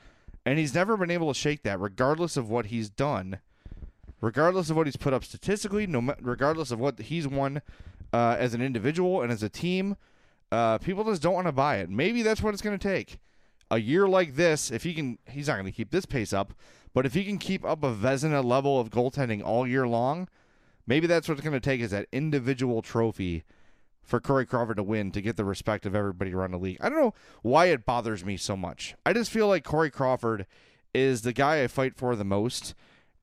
[0.45, 3.39] And he's never been able to shake that, regardless of what he's done,
[4.21, 7.63] regardless of what he's put up statistically, no, regardless of what he's won
[8.13, 9.97] uh, as an individual and as a team.
[10.51, 11.91] Uh, people just don't want to buy it.
[11.91, 13.19] Maybe that's what it's going to take.
[13.71, 16.55] A year like this, if he can, he's not going to keep this pace up,
[16.95, 20.27] but if he can keep up a Vezina level of goaltending all year long,
[20.87, 23.45] maybe that's what it's going to take is that individual trophy
[24.03, 26.79] for Corey Crawford to win to get the respect of everybody around the league.
[26.81, 28.95] I don't know why it bothers me so much.
[29.05, 30.47] I just feel like Corey Crawford
[30.95, 32.75] is the guy I fight for the most,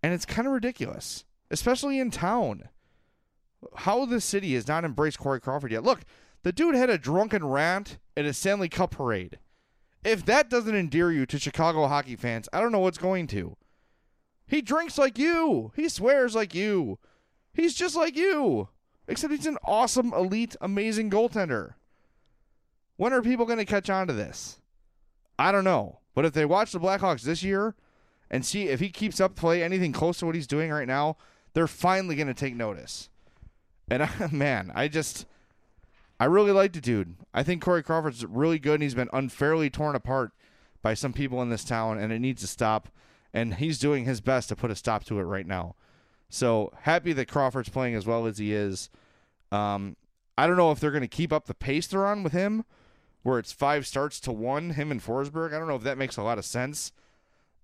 [0.06, 2.70] and it's kind of ridiculous, especially in town.
[3.76, 5.84] How the city has not embraced Corey Crawford yet.
[5.84, 6.02] Look,
[6.44, 9.40] the dude had a drunken rant at a Stanley Cup parade.
[10.04, 13.58] If that doesn't endear you to Chicago hockey fans, I don't know what's going to.
[14.46, 15.72] He drinks like you.
[15.76, 17.00] He swears like you.
[17.52, 18.70] He's just like you.
[19.08, 21.74] Except he's an awesome, elite, amazing goaltender.
[22.98, 24.62] When are people going to catch on to this?
[25.40, 26.02] I don't know.
[26.14, 27.74] But if they watch the Blackhawks this year
[28.30, 31.18] and see if he keeps up play anything close to what he's doing right now,
[31.54, 33.10] they're finally going to take notice.
[33.90, 35.26] And I, man, I just
[36.20, 37.16] I really like the dude.
[37.34, 40.32] I think Corey Crawford's really good and he's been unfairly torn apart
[40.82, 42.90] by some people in this town and it needs to stop
[43.34, 45.76] and he's doing his best to put a stop to it right now.
[46.30, 48.90] So happy that Crawford's playing as well as he is.
[49.52, 49.98] Um,
[50.38, 52.66] I don't know if they're going to keep up the pace they're on with him,
[53.24, 55.54] where it's five starts to one, him and Forsberg.
[55.54, 56.92] I don't know if that makes a lot of sense.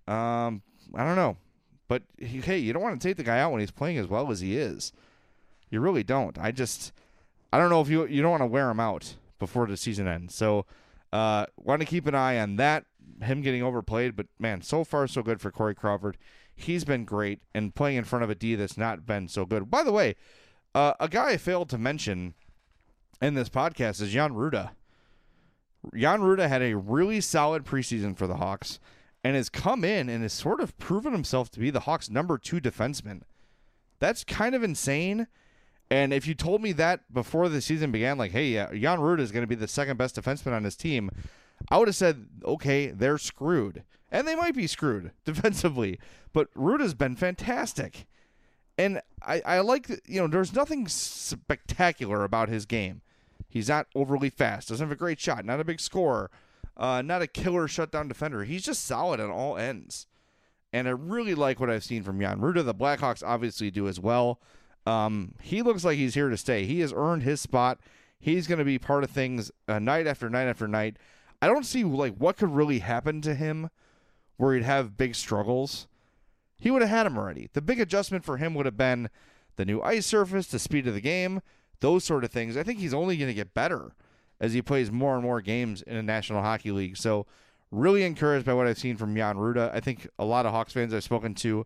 [0.08, 0.62] Um,
[0.94, 1.36] I don't know.
[1.88, 4.30] But hey, you don't want to take the guy out when he's playing as well
[4.30, 4.92] as he is.
[5.70, 6.38] You really don't.
[6.38, 6.92] I just,
[7.52, 10.06] I don't know if you you don't want to wear him out before the season
[10.06, 10.34] ends.
[10.34, 10.66] So,
[11.12, 12.84] uh, want to keep an eye on that.
[13.20, 16.16] Him getting overplayed, but man, so far so good for Corey Crawford
[16.54, 19.70] he's been great and playing in front of a D that's not been so good.
[19.70, 20.16] By the way,
[20.74, 22.34] uh, a guy I failed to mention
[23.20, 24.70] in this podcast is Jan Rutta.
[25.94, 28.78] Jan Rutta had a really solid preseason for the Hawks
[29.24, 32.38] and has come in and has sort of proven himself to be the Hawks' number
[32.38, 33.22] two defenseman.
[33.98, 35.28] That's kind of insane.
[35.90, 39.20] And if you told me that before the season began, like, hey, uh, Jan Rutta
[39.20, 41.10] is going to be the second best defenseman on his team,
[41.70, 43.84] I would have said, okay, they're screwed.
[44.10, 45.98] And they might be screwed defensively.
[46.32, 48.06] But Rutta's been fantastic.
[48.78, 53.02] And I, I like, you know, there's nothing spectacular about his game.
[53.48, 56.30] He's not overly fast, doesn't have a great shot, not a big scorer,
[56.76, 58.44] uh, not a killer shutdown defender.
[58.44, 60.06] He's just solid on all ends.
[60.72, 62.64] And I really like what I've seen from Jan Rutta.
[62.64, 64.40] The Blackhawks obviously do as well.
[64.86, 66.64] Um, he looks like he's here to stay.
[66.64, 67.80] He has earned his spot.
[68.18, 70.96] He's going to be part of things uh, night after night after night.
[71.40, 73.68] I don't see like what could really happen to him
[74.36, 75.86] where he'd have big struggles.
[76.58, 77.48] He would have had him already.
[77.52, 79.10] The big adjustment for him would have been
[79.56, 81.42] the new ice surface, the speed of the game,
[81.80, 82.56] those sort of things.
[82.56, 83.92] I think he's only going to get better
[84.42, 86.96] as he plays more and more games in a National Hockey League.
[86.96, 87.26] So,
[87.70, 89.72] really encouraged by what I've seen from Jan Rutta.
[89.72, 91.64] I think a lot of Hawks fans I've spoken to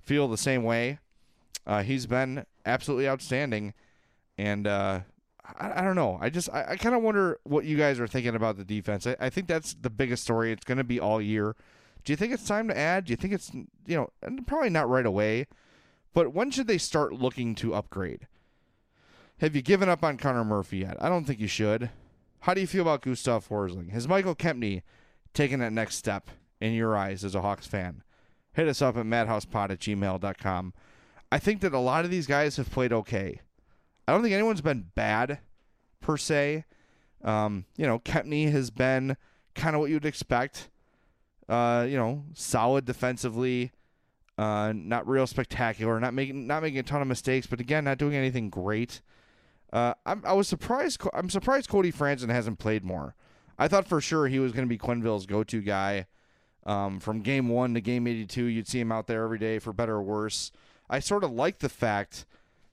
[0.00, 0.98] feel the same way.
[1.66, 3.72] Uh, he's been absolutely outstanding,
[4.36, 5.00] and uh,
[5.58, 6.18] I, I, don't know.
[6.20, 9.06] I just I, I kind of wonder what you guys are thinking about the defense.
[9.06, 10.52] I, I think that's the biggest story.
[10.52, 11.54] It's going to be all year.
[12.04, 13.06] Do you think it's time to add?
[13.06, 14.10] Do you think it's you know
[14.46, 15.46] probably not right away,
[16.12, 18.26] but when should they start looking to upgrade?
[19.38, 20.96] Have you given up on Connor Murphy yet?
[21.00, 21.90] I don't think you should.
[22.40, 23.90] How do you feel about Gustav Forsling?
[23.90, 24.82] Has Michael Kempny
[25.34, 28.02] taken that next step in your eyes as a Hawks fan?
[28.52, 30.74] Hit us up at madhousepod at gmail.com.
[31.30, 33.40] I think that a lot of these guys have played okay.
[34.06, 35.40] I don't think anyone's been bad
[36.00, 36.64] per se.
[37.24, 39.16] Um, you know, Kempny has been
[39.54, 40.70] kind of what you'd expect.
[41.48, 43.72] Uh, you know, solid defensively,
[44.38, 47.98] uh, not real spectacular, not making not making a ton of mistakes, but again, not
[47.98, 49.00] doing anything great.
[49.72, 51.00] Uh, I'm, I was surprised.
[51.12, 53.14] I'm surprised Cody Franson hasn't played more.
[53.58, 56.06] I thought for sure he was going to be Quenneville's go-to guy.
[56.64, 59.72] Um, from game one to game 82, you'd see him out there every day for
[59.72, 60.50] better or worse.
[60.90, 62.26] I sort of like the fact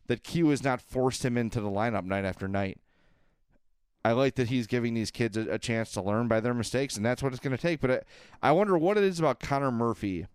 [0.07, 2.79] that Q has not forced him into the lineup night after night.
[4.05, 6.97] I like that he's giving these kids a, a chance to learn by their mistakes,
[6.97, 7.79] and that's what it's going to take.
[7.79, 8.05] But
[8.41, 10.27] I, I wonder what it is about Connor Murphy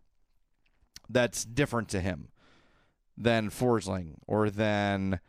[1.09, 2.29] that's different to him
[3.17, 5.21] than Forsling or than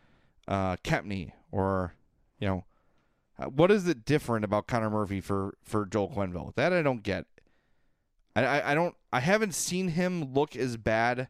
[0.49, 1.93] uh, Kempny or
[2.39, 2.65] you know
[3.37, 6.53] uh, what is it different about Connor Murphy for for Joel Quenneville?
[6.55, 7.25] That I don't get.
[8.35, 11.29] I, I, I don't I haven't seen him look as bad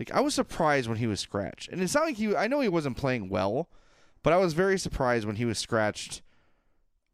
[0.00, 2.34] like I was surprised when he was scratched, and it's not like he.
[2.34, 3.68] I know he wasn't playing well,
[4.22, 6.22] but I was very surprised when he was scratched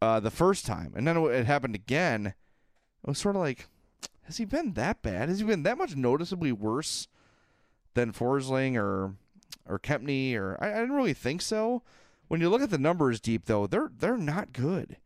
[0.01, 2.27] uh, the first time, and then it happened again.
[2.27, 3.67] It was sort of like,
[4.23, 5.27] has he been that bad?
[5.27, 7.09] Has he been that much noticeably worse
[7.93, 9.15] than Forsling or
[9.67, 10.35] or Kempny?
[10.35, 11.83] Or I, I didn't really think so.
[12.27, 14.97] When you look at the numbers deep, though, they're they're not good.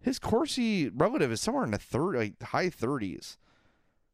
[0.00, 3.38] His Corsi relative is somewhere in the third, like high thirties,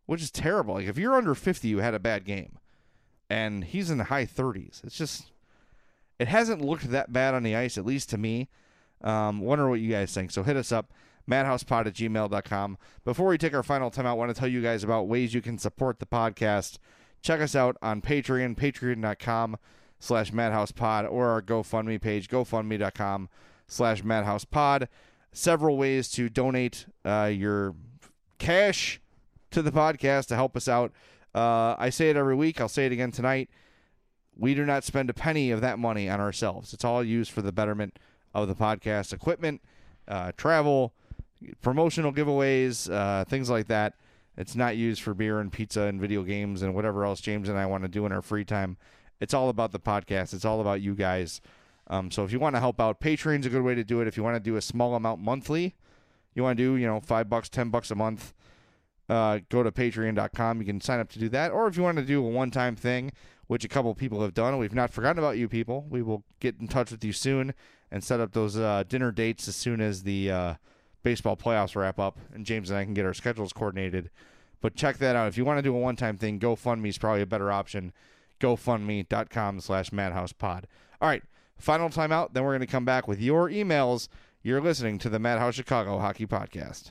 [0.06, 0.74] which is terrible.
[0.74, 2.58] Like if you're under fifty, you had a bad game
[3.28, 4.84] and he's in the high 30s.
[4.84, 5.30] It's just,
[6.18, 8.48] it hasn't looked that bad on the ice, at least to me.
[9.02, 10.30] Um, wonder what you guys think.
[10.30, 10.92] So hit us up,
[11.28, 12.78] madhousepod at gmail.com.
[13.04, 15.34] Before we take our final time out, I want to tell you guys about ways
[15.34, 16.78] you can support the podcast.
[17.26, 19.56] Check us out on Patreon, patreon.com
[19.98, 23.28] slash madhousepod, or our GoFundMe page, gofundme.com
[23.66, 24.86] slash madhousepod.
[25.32, 27.74] Several ways to donate uh, your
[28.38, 29.00] cash
[29.50, 30.92] to the podcast to help us out.
[31.34, 32.60] Uh, I say it every week.
[32.60, 33.50] I'll say it again tonight.
[34.38, 36.72] We do not spend a penny of that money on ourselves.
[36.72, 37.98] It's all used for the betterment
[38.34, 39.62] of the podcast equipment,
[40.06, 40.94] uh, travel,
[41.60, 43.94] promotional giveaways, uh, things like that.
[44.36, 47.58] It's not used for beer and pizza and video games and whatever else James and
[47.58, 48.76] I want to do in our free time.
[49.20, 50.34] It's all about the podcast.
[50.34, 51.40] It's all about you guys.
[51.88, 54.08] Um, so if you want to help out, Patreon's a good way to do it.
[54.08, 55.74] If you want to do a small amount monthly,
[56.34, 58.34] you want to do you know five bucks, ten bucks a month
[59.08, 60.60] uh, go to patreon.com.
[60.60, 61.52] You can sign up to do that.
[61.52, 63.12] Or if you want to do a one time thing,
[63.46, 65.86] which a couple people have done, we've not forgotten about you people.
[65.88, 67.54] We will get in touch with you soon
[67.90, 70.54] and set up those uh, dinner dates as soon as the uh,
[71.06, 74.10] baseball playoffs wrap up and James and I can get our schedules coordinated.
[74.60, 75.28] But check that out.
[75.28, 77.92] If you want to do a one time thing, GoFundMe is probably a better option.
[78.40, 80.64] GoFundMe.com slash MadhousePod.
[81.00, 81.22] All right,
[81.58, 82.34] final time out.
[82.34, 84.08] Then we're going to come back with your emails.
[84.42, 86.90] You're listening to the Madhouse Chicago Hockey Podcast.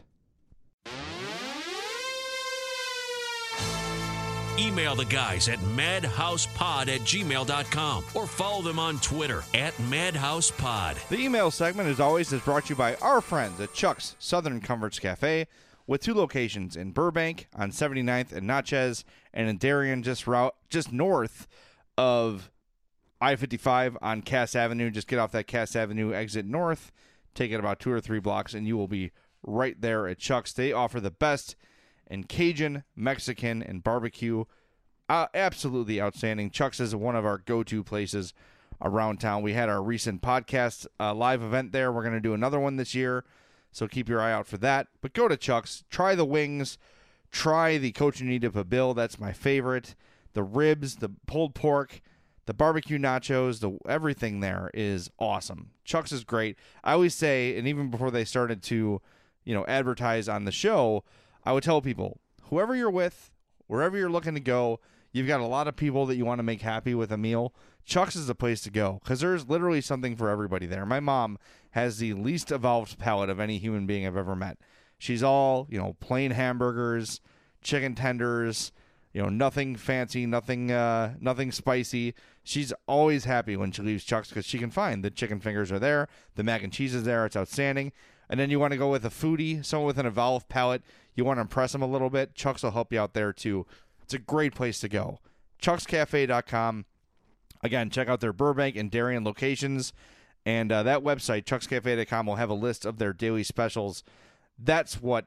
[4.58, 11.10] Email the guys at madhousepod at gmail.com or follow them on Twitter at madhousepod.
[11.10, 14.62] The email segment, as always, is brought to you by our friends at Chuck's Southern
[14.62, 15.48] Comforts Cafe
[15.88, 19.04] with two locations in Burbank on 79th and Natchez
[19.34, 21.48] and in Darien just route just north
[21.98, 22.50] of
[23.20, 24.90] I-55 on Cass Avenue.
[24.90, 26.94] Just get off that Cass Avenue exit north,
[27.34, 29.12] take it about two or three blocks, and you will be
[29.44, 30.54] right there at Chuck's.
[30.54, 31.58] They offer the best–
[32.08, 34.46] and Cajun, Mexican, and barbecue.
[35.08, 36.50] Uh, absolutely outstanding.
[36.50, 38.34] Chuck's is one of our go to places
[38.82, 39.42] around town.
[39.42, 41.92] We had our recent podcast uh, live event there.
[41.92, 43.24] We're going to do another one this year.
[43.72, 44.88] So keep your eye out for that.
[45.02, 46.78] But go to Chuck's, try the wings,
[47.32, 48.96] try the Cochinita Pibil.
[48.96, 49.96] That's my favorite.
[50.36, 52.02] the ribs, the pulled pork,
[52.46, 55.72] the barbecue nachos, the everything there is awesome.
[55.84, 56.58] Chuck's is great.
[56.84, 59.02] I always say, and even before they started to,
[59.44, 61.04] you know, advertise on the show,
[61.46, 62.20] I would tell people,
[62.50, 63.32] whoever you're with,
[63.68, 64.80] wherever you're looking to go,
[65.12, 67.54] you've got a lot of people that you want to make happy with a meal.
[67.86, 70.86] Chuck's is the place to go because there's literally something for everybody there.
[70.86, 71.38] My mom
[71.72, 74.58] has the least evolved palate of any human being I've ever met.
[74.98, 77.22] She's all, you know, plain hamburgers,
[77.62, 78.72] chicken tenders,
[79.14, 82.16] you know, nothing fancy, nothing uh nothing spicy.
[82.44, 85.80] She's always happy when she leaves Chuck's cuz she can find the chicken fingers are
[85.80, 87.92] there, the mac and cheese is there, it's outstanding.
[88.30, 90.84] And then you want to go with a foodie, someone with an evolved palate,
[91.16, 93.66] you want to impress them a little bit, Chuck's will help you out there too.
[94.04, 95.20] It's a great place to go.
[95.62, 96.86] chuckscafe.com.
[97.64, 99.94] Again, check out their Burbank and Darien locations.
[100.46, 104.04] And uh, that website, chuckscafe.com, will have a list of their daily specials.
[104.60, 105.26] That's what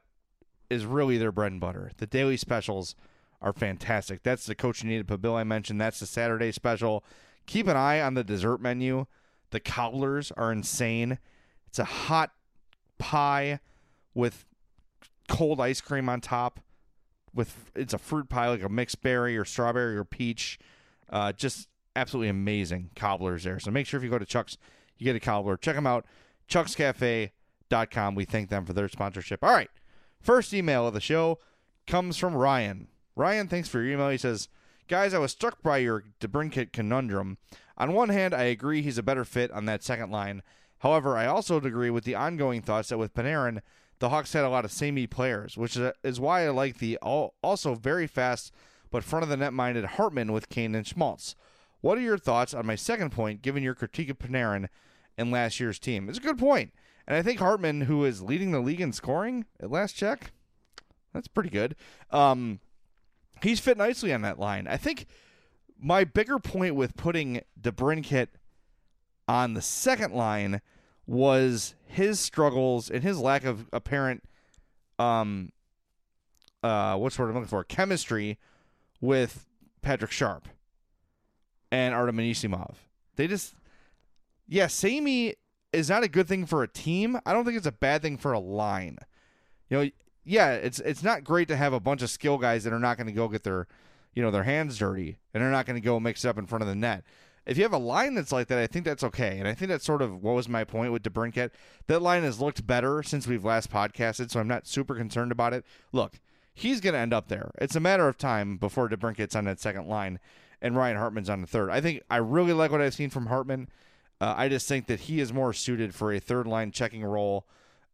[0.71, 1.91] is really their bread and butter.
[1.97, 2.95] The daily specials
[3.41, 4.23] are fantastic.
[4.23, 5.81] That's the coach put Bill I mentioned.
[5.81, 7.05] That's the Saturday special.
[7.47, 9.07] Keep an eye on the dessert menu.
[9.51, 11.19] The cobblers are insane.
[11.67, 12.33] It's a hot
[12.99, 13.61] pie
[14.15, 14.45] with
[15.29, 16.61] cold ice cream on top.
[17.35, 20.59] With it's a fruit pie like a mixed berry or strawberry or peach.
[21.11, 23.59] Uh, just absolutely amazing cobblers there.
[23.61, 24.57] So make sure if you go to Chuck's,
[24.99, 25.57] you get a cobbler.
[25.57, 26.07] Check them out.
[26.49, 28.15] Chuck'sCafe.com.
[28.15, 29.45] We thank them for their sponsorship.
[29.45, 29.71] All right.
[30.21, 31.39] First email of the show
[31.87, 32.89] comes from Ryan.
[33.15, 34.11] Ryan, thanks for your email.
[34.11, 34.49] He says,
[34.89, 37.37] Guys, I was struck by your DeBrincat conundrum.
[37.77, 40.43] On one hand, I agree he's a better fit on that second line.
[40.81, 43.61] However, I also agree with the ongoing thoughts that with Panarin,
[43.99, 47.75] the Hawks had a lot of samey players, which is why I like the also
[47.75, 48.53] very fast
[48.91, 51.35] but front of the net minded Hartman with Kane and Schmaltz.
[51.81, 54.69] What are your thoughts on my second point, given your critique of Panarin
[55.17, 56.09] and last year's team?
[56.09, 56.73] It's a good point.
[57.07, 60.33] And I think Hartman, who is leading the league in scoring at last check,
[61.13, 61.75] that's pretty good.
[62.11, 62.61] Um,
[63.43, 64.67] he's fit nicely on that line.
[64.67, 65.07] I think
[65.81, 68.29] my bigger point with putting DeBrincat
[69.29, 70.61] on the second line
[71.07, 74.23] was his struggles and his lack of apparent
[74.99, 75.53] um
[76.63, 78.39] uh what's word I'm looking for chemistry
[79.01, 79.47] with
[79.81, 80.49] Patrick Sharp
[81.71, 82.75] and Artem Anisimov.
[83.17, 83.55] They just
[84.49, 85.35] yeah, Samey
[85.73, 87.19] is not a good thing for a team.
[87.27, 88.99] I don't think it's a bad thing for a line.
[89.69, 89.91] You know,
[90.25, 92.97] yeah, it's it's not great to have a bunch of skill guys that are not
[92.97, 93.67] going to go get their,
[94.15, 96.47] you know, their hands dirty and they're not going to go mix it up in
[96.47, 97.05] front of the net.
[97.49, 99.39] If you have a line that's like that, I think that's okay.
[99.39, 101.51] And I think that's sort of what was my point with DeBrincat.
[101.87, 105.55] That line has looked better since we've last podcasted, so I'm not super concerned about
[105.55, 105.65] it.
[105.91, 106.21] Look,
[106.53, 107.51] he's going to end up there.
[107.59, 110.21] It's a matter of time before DeBrincat's on that second line
[110.61, 111.71] and Ryan Hartman's on the third.
[111.71, 113.69] I think I really like what I've seen from Hartman.
[114.21, 117.47] Uh, I just think that he is more suited for a third line checking role,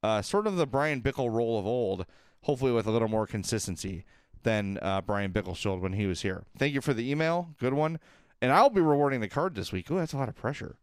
[0.03, 2.07] uh, sort of the Bryan Bickell role of old,
[2.43, 4.05] hopefully with a little more consistency
[4.43, 6.45] than uh, Bryan Bickell showed when he was here.
[6.59, 7.51] Thank you for the email.
[7.61, 8.01] Good one.
[8.45, 9.90] And I'll be rewarding the card this week.
[9.90, 10.76] Oh, that's a lot of pressure.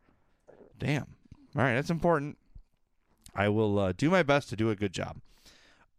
[0.80, 1.06] Damn.
[1.56, 2.40] All right, that's important.
[3.36, 5.18] I will uh, do my best to do a good job.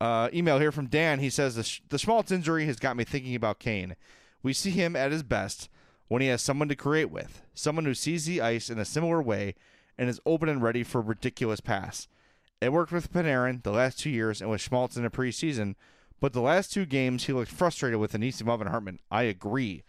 [0.01, 1.21] Uh, email here from Dan.
[1.21, 3.95] He says the, sh- the Schmaltz injury has got me thinking about Kane.
[4.43, 5.69] We see him at his best
[6.09, 9.23] when he has someone to create with, someone who sees the ice in a similar
[9.23, 9.55] way
[9.97, 12.09] and is open and ready for a ridiculous pass.
[12.61, 15.77] It worked with Panarin the last two years and with Schmaltz in the preseason,
[16.19, 18.99] but the last two games he looked frustrated with Anisimov and Hartman.
[19.13, 19.85] I agree.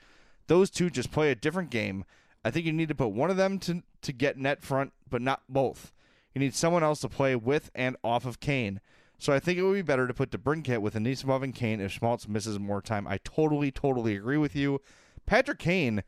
[0.47, 2.05] Those two just play a different game.
[2.43, 5.21] I think you need to put one of them to, to get net front, but
[5.21, 5.93] not both.
[6.33, 8.81] You need someone else to play with and off of Kane.
[9.17, 11.91] So I think it would be better to put DeBrincat with Anisimov and Kane if
[11.91, 13.07] Schmaltz misses more time.
[13.07, 14.81] I totally, totally agree with you.
[15.25, 16.03] Patrick Kane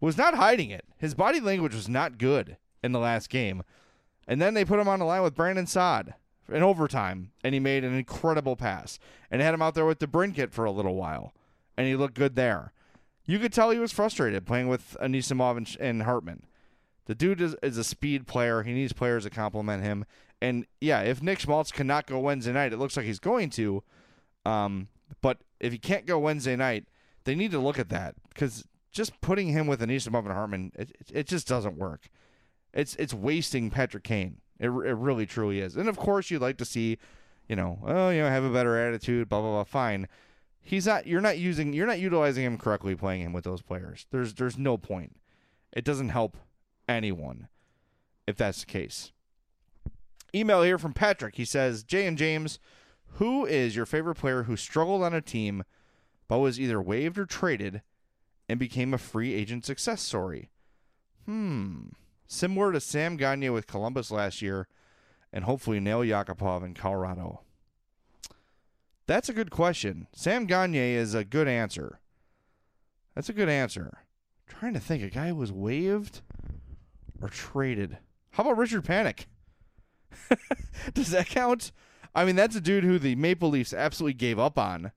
[0.00, 0.84] was not hiding it.
[0.98, 3.64] His body language was not good in the last game.
[4.28, 6.14] And then they put him on the line with Brandon Saad
[6.48, 8.98] in overtime, and he made an incredible pass.
[9.30, 11.32] And had him out there with DeBrincat for a little while,
[11.76, 12.72] and he looked good there.
[13.26, 16.44] You could tell he was frustrated playing with Anisimov and, and Hartman.
[17.06, 18.62] The dude is, is, a speed player.
[18.62, 20.04] He needs players to complement him.
[20.40, 23.82] And yeah, if Nick Schmaltz cannot go Wednesday night, it looks like he's going to.
[24.44, 24.88] Um,
[25.20, 26.86] but if he can't go Wednesday night,
[27.24, 30.90] they need to look at that because just putting him with Anisimov and Hartman, it,
[31.00, 32.08] it, it just doesn't work.
[32.72, 34.38] It's it's wasting Patrick Kane.
[34.58, 35.76] It, it really truly is.
[35.76, 36.98] And of course, you'd like to see,
[37.48, 39.64] you know, oh, you know, have a better attitude, blah blah blah.
[39.64, 40.08] Fine
[40.64, 44.06] he's not you're not using you're not utilizing him correctly playing him with those players.
[44.10, 45.16] There's there's no point.
[45.72, 46.36] It doesn't help
[46.88, 47.48] anyone
[48.26, 49.12] if that's the case.
[50.34, 51.36] Email here from Patrick.
[51.36, 52.58] He says, "Jay and James,
[53.18, 55.62] who is your favorite player who struggled on a team
[56.26, 57.82] but was either waived or traded
[58.48, 60.50] and became a free agent success story?"
[61.26, 61.88] Hmm.
[62.26, 64.66] Similar to Sam Gagne with Columbus last year
[65.32, 67.40] and hopefully Nail Yakupov in Colorado.
[69.06, 70.06] That's a good question.
[70.14, 72.00] Sam Gagne is a good answer.
[73.14, 73.98] That's a good answer.
[74.48, 76.22] trying to think, a guy who was waived
[77.20, 77.98] or traded.
[78.32, 79.26] How about Richard Panik?
[80.94, 81.72] Does that count?
[82.14, 84.92] I mean, that's a dude who the Maple Leafs absolutely gave up on,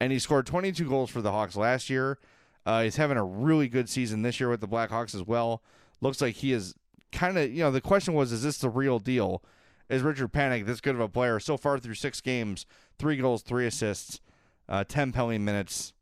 [0.00, 2.18] and he scored 22 goals for the Hawks last year.
[2.64, 5.62] Uh, he's having a really good season this year with the Blackhawks as well.
[6.00, 6.74] Looks like he is
[7.10, 9.42] kind of, you know, the question was, is this the real deal?
[9.88, 11.38] Is Richard Panik this good of a player?
[11.40, 12.66] So far through six games,
[12.98, 14.20] three goals, three assists,
[14.68, 15.92] uh, 10 penalty minutes.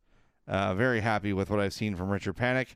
[0.46, 2.74] Uh, very happy with what I've seen from Richard Panik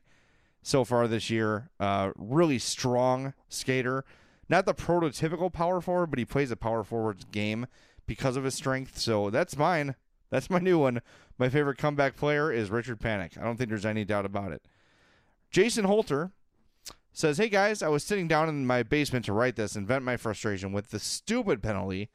[0.61, 1.69] so far this year.
[1.79, 4.03] Uh, really strong skater.
[4.49, 7.67] Not the prototypical power forward, but he plays a power forward's game
[8.05, 8.97] because of his strength.
[8.97, 9.95] So that's mine.
[10.29, 11.01] That's my new one.
[11.37, 13.37] My favorite comeback player is Richard Panik.
[13.37, 14.63] I don't think there's any doubt about it.
[15.51, 16.31] Jason Holter
[17.17, 20.03] says, Hey guys, I was sitting down in my basement to write this and vent
[20.03, 22.09] my frustration with the stupid penalty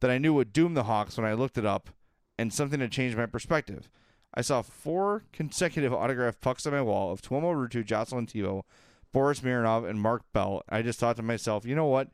[0.00, 1.90] that I knew would doom the Hawks when I looked it up
[2.38, 3.90] and something had changed my perspective.
[4.32, 8.64] I saw four consecutive autographed pucks on my wall of Tuomo Ruutu, Jocelyn Thibault,
[9.12, 10.62] Boris Mironov, and Mark Bell.
[10.68, 12.08] I just thought to myself, you know what?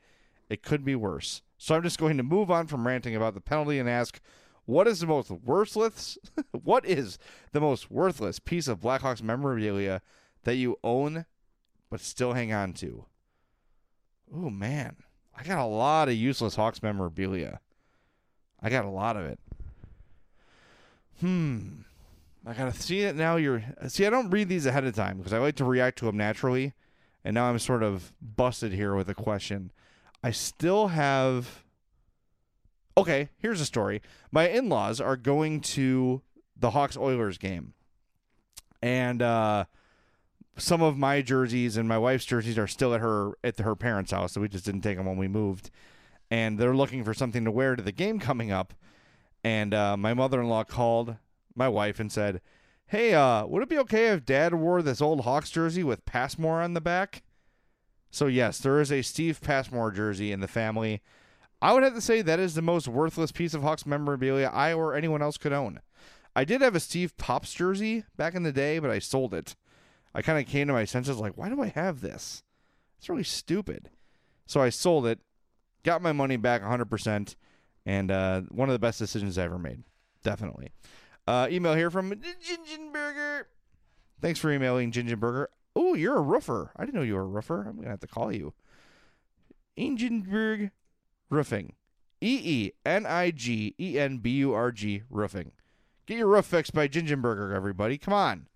[0.48, 1.42] It could be worse.
[1.58, 4.20] So I'm just going to move on from ranting about the penalty and ask,
[4.64, 6.18] what is the most worthless?
[6.50, 7.18] what is
[7.52, 10.02] the most worthless piece of Blackhawks memorabilia
[10.42, 11.24] that you own
[11.90, 13.06] but still hang on to?
[14.34, 14.96] Oh man,
[15.36, 17.60] I got a lot of useless Hawks memorabilia.
[18.62, 19.38] I got a lot of it.
[21.20, 21.82] Hmm.
[22.46, 23.36] I gotta see it now.
[23.36, 24.06] You're see.
[24.06, 26.74] I don't read these ahead of time because I like to react to them naturally,
[27.24, 29.72] and now I'm sort of busted here with a question.
[30.22, 31.64] I still have.
[32.96, 34.00] Okay, here's a story.
[34.30, 36.22] My in-laws are going to
[36.56, 37.74] the Hawks Oilers game,
[38.80, 39.64] and uh,
[40.56, 44.12] some of my jerseys and my wife's jerseys are still at her at her parents'
[44.12, 45.70] house, so we just didn't take them when we moved.
[46.30, 48.74] And they're looking for something to wear to the game coming up.
[49.44, 51.16] And uh, my mother-in-law called
[51.54, 52.40] my wife and said,
[52.86, 56.62] "Hey, uh, would it be okay if Dad wore this old Hawks jersey with Passmore
[56.62, 57.22] on the back?"
[58.10, 61.02] So yes, there is a Steve Passmore jersey in the family.
[61.60, 64.74] I would have to say that is the most worthless piece of Hawks memorabilia I
[64.74, 65.80] or anyone else could own.
[66.34, 69.56] I did have a Steve Pops jersey back in the day, but I sold it.
[70.16, 72.42] I kind of came to my senses like, why do I have this?
[72.98, 73.90] It's really stupid.
[74.46, 75.20] So I sold it,
[75.82, 77.34] got my money back 100%,
[77.84, 79.82] and uh, one of the best decisions I ever made.
[80.22, 80.70] Definitely.
[81.28, 83.44] Uh, email here from Gingenberger.
[84.22, 85.48] Thanks for emailing Gingenberger.
[85.74, 86.72] Oh, you're a roofer.
[86.76, 87.66] I didn't know you were a roofer.
[87.68, 88.54] I'm going to have to call you.
[89.76, 90.70] Ingenberg
[91.28, 91.74] Roofing.
[92.22, 95.52] E E N I G E N B U R G Roofing.
[96.06, 97.98] Get your roof fixed by Gingenberger, everybody.
[97.98, 98.46] Come on.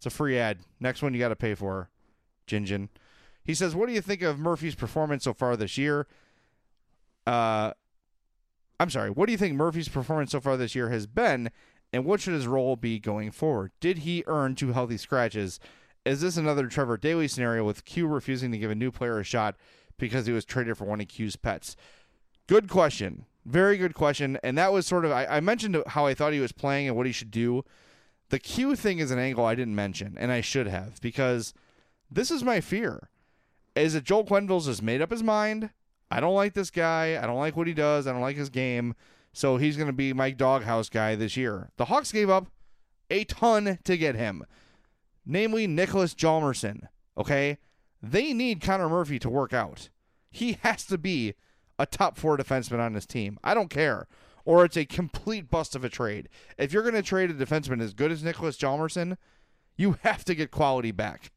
[0.00, 0.60] It's a free ad.
[0.80, 1.90] Next one you got to pay for.
[2.46, 2.88] Jinjin.
[3.44, 6.06] He says, What do you think of Murphy's performance so far this year?
[7.26, 7.72] Uh,
[8.78, 9.10] I'm sorry.
[9.10, 11.50] What do you think Murphy's performance so far this year has been,
[11.92, 13.72] and what should his role be going forward?
[13.78, 15.60] Did he earn two healthy scratches?
[16.06, 19.24] Is this another Trevor Daley scenario with Q refusing to give a new player a
[19.24, 19.56] shot
[19.98, 21.76] because he was traded for one of Q's pets?
[22.46, 23.26] Good question.
[23.44, 24.38] Very good question.
[24.42, 26.96] And that was sort of, I, I mentioned how I thought he was playing and
[26.96, 27.64] what he should do.
[28.30, 31.52] The Q thing is an angle I didn't mention, and I should have, because
[32.10, 33.10] this is my fear.
[33.76, 35.70] Is that Joel Quenneville's just made up his mind?
[36.10, 37.20] I don't like this guy.
[37.20, 38.06] I don't like what he does.
[38.06, 38.94] I don't like his game.
[39.32, 41.70] So he's going to be my doghouse guy this year.
[41.76, 42.48] The Hawks gave up
[43.10, 44.44] a ton to get him,
[45.24, 46.88] namely Nicholas Hjalmarsson.
[47.16, 47.58] Okay?
[48.02, 49.88] They need Connor Murphy to work out.
[50.30, 51.34] He has to be
[51.78, 53.38] a top four defenseman on his team.
[53.42, 54.06] I don't care.
[54.50, 56.28] Or it's a complete bust of a trade.
[56.58, 59.16] If you're going to trade a defenseman as good as Nicholas Hjalmarsson,
[59.76, 61.30] you have to get quality back.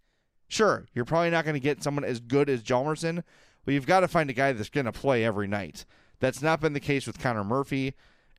[0.47, 3.21] Sure, you're probably not going to get someone as good as Hjalmarsson,
[3.63, 5.85] but you've got to find a guy that's going to play every night.
[6.21, 7.93] That's not been the case with Connor Murphy.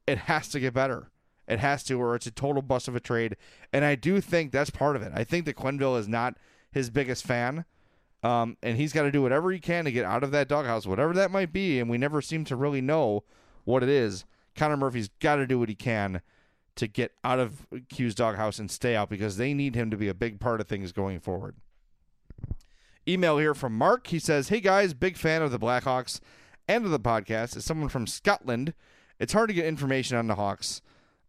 [0.09, 1.09] It has to get better.
[1.47, 3.37] It has to, or it's a total bust of a trade.
[3.73, 5.13] And I do think that's part of it.
[5.15, 6.37] I think that Quenneville is not
[6.73, 7.65] his biggest fan.
[8.25, 10.85] Um, and he's got to do whatever he can to get out of that doghouse,
[10.85, 11.79] whatever that might be.
[11.79, 13.23] And we never seem to really know
[13.63, 14.25] what it is.
[14.57, 16.21] Connor Murphy's got to do what he can
[16.77, 20.09] to get out of Q's doghouse and stay out because they need him to be
[20.09, 21.57] a big part of things going forward.
[23.07, 24.09] Email here from Mark.
[24.09, 26.21] He says, Hey guys, big fan of the Blackhawks
[26.67, 27.57] and of the podcast.
[27.57, 28.75] As someone from Scotland,
[29.21, 30.81] it's hard to get information on the Hawks.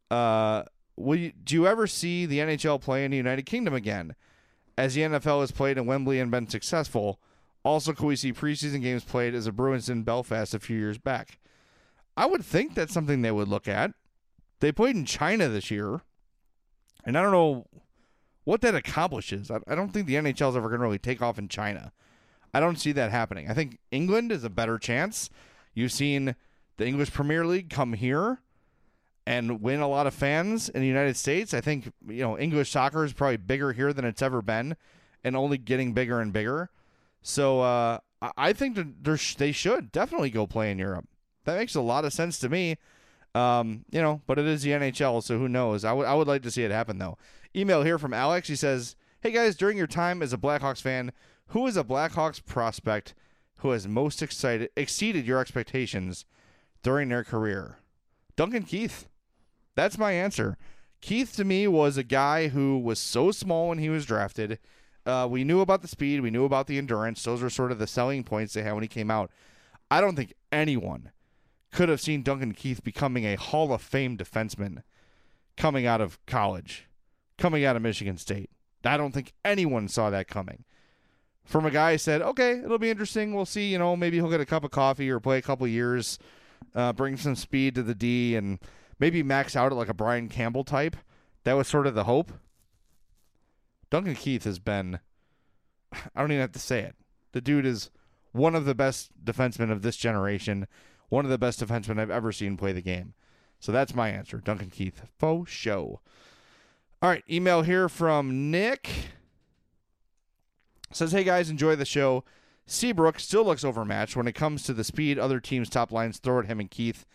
[0.09, 0.63] Uh,
[0.95, 4.15] will you, do you ever see the NHL play in the United Kingdom again?
[4.77, 7.19] As the NFL has played in Wembley and been successful.
[7.63, 10.97] Also, can we see preseason games played as the Bruins in Belfast a few years
[10.97, 11.39] back?
[12.17, 13.91] I would think that's something they would look at.
[14.59, 16.01] They played in China this year,
[17.03, 17.65] and I don't know
[18.45, 19.51] what that accomplishes.
[19.51, 21.91] I, I don't think the NHL is ever going to really take off in China.
[22.53, 23.49] I don't see that happening.
[23.49, 25.29] I think England is a better chance.
[25.73, 26.35] You've seen
[26.77, 28.39] the English Premier League come here.
[29.27, 31.53] and win a lot of fans in the United States.
[31.53, 34.75] I think you know English soccer is probably bigger here than it's ever been,
[35.23, 36.69] and only getting bigger and bigger.
[37.23, 37.97] So uh,
[38.37, 39.03] I think that
[39.37, 41.07] they should definitely go play in Europe.
[41.45, 42.77] That makes a lot of sense to me.
[43.33, 45.83] Um, you know, but it is the NHL, so who knows?
[45.83, 47.17] I would I would like to see it happen though.
[47.55, 48.47] Email here from Alex.
[48.47, 51.11] He says, "Hey guys, during your time as a Blackhawks fan,
[51.47, 53.13] who is a Blackhawks prospect
[53.57, 56.25] who has most excited exceeded your expectations
[56.81, 57.77] during their career?"
[58.35, 59.07] Duncan Keith.
[59.75, 60.57] That's my answer.
[61.01, 64.59] Keith to me was a guy who was so small when he was drafted.
[65.05, 67.21] Uh, we knew about the speed, we knew about the endurance.
[67.21, 69.29] Those were sort of the selling points they had when he came out.
[69.91, 71.11] I don't think anyone
[71.75, 74.81] could have seen Duncan Keith becoming a Hall of Fame defenseman
[75.57, 76.87] coming out of college,
[77.37, 78.49] coming out of Michigan State.
[78.85, 80.63] I don't think anyone saw that coming.
[81.43, 83.33] From a guy who said, okay, it'll be interesting.
[83.33, 83.71] We'll see.
[83.71, 86.17] You know, maybe he'll get a cup of coffee or play a couple years,
[86.73, 88.59] uh, bring some speed to the D, and
[88.97, 90.95] maybe max out at like a Brian Campbell type.
[91.43, 92.31] That was sort of the hope.
[93.89, 94.99] Duncan Keith has been,
[95.91, 96.95] I don't even have to say it.
[97.33, 97.91] The dude is
[98.31, 100.67] one of the best defensemen of this generation
[101.09, 103.13] one of the best defensemen I've ever seen play the game.
[103.59, 104.37] So that's my answer.
[104.37, 105.01] Duncan Keith.
[105.17, 106.01] Faux show.
[107.01, 108.89] All right, email here from Nick.
[110.91, 112.23] Says, hey guys, enjoy the show.
[112.67, 116.39] Seabrook still looks overmatched when it comes to the speed other teams' top lines throw
[116.39, 117.05] at him and Keith.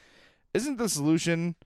[0.55, 1.57] Isn't the solution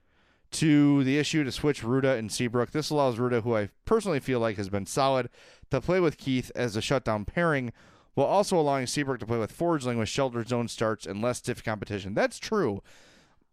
[0.51, 2.71] to the issue to switch Rutta and Seabrook?
[2.71, 5.29] This allows Rutta, who I personally feel like has been solid,
[5.71, 7.73] to play with Keith as a shutdown pairing
[8.15, 11.63] while also allowing Seabrook to play with Forsling with sheltered zone starts and less stiff
[11.63, 12.13] competition.
[12.13, 12.81] That's true.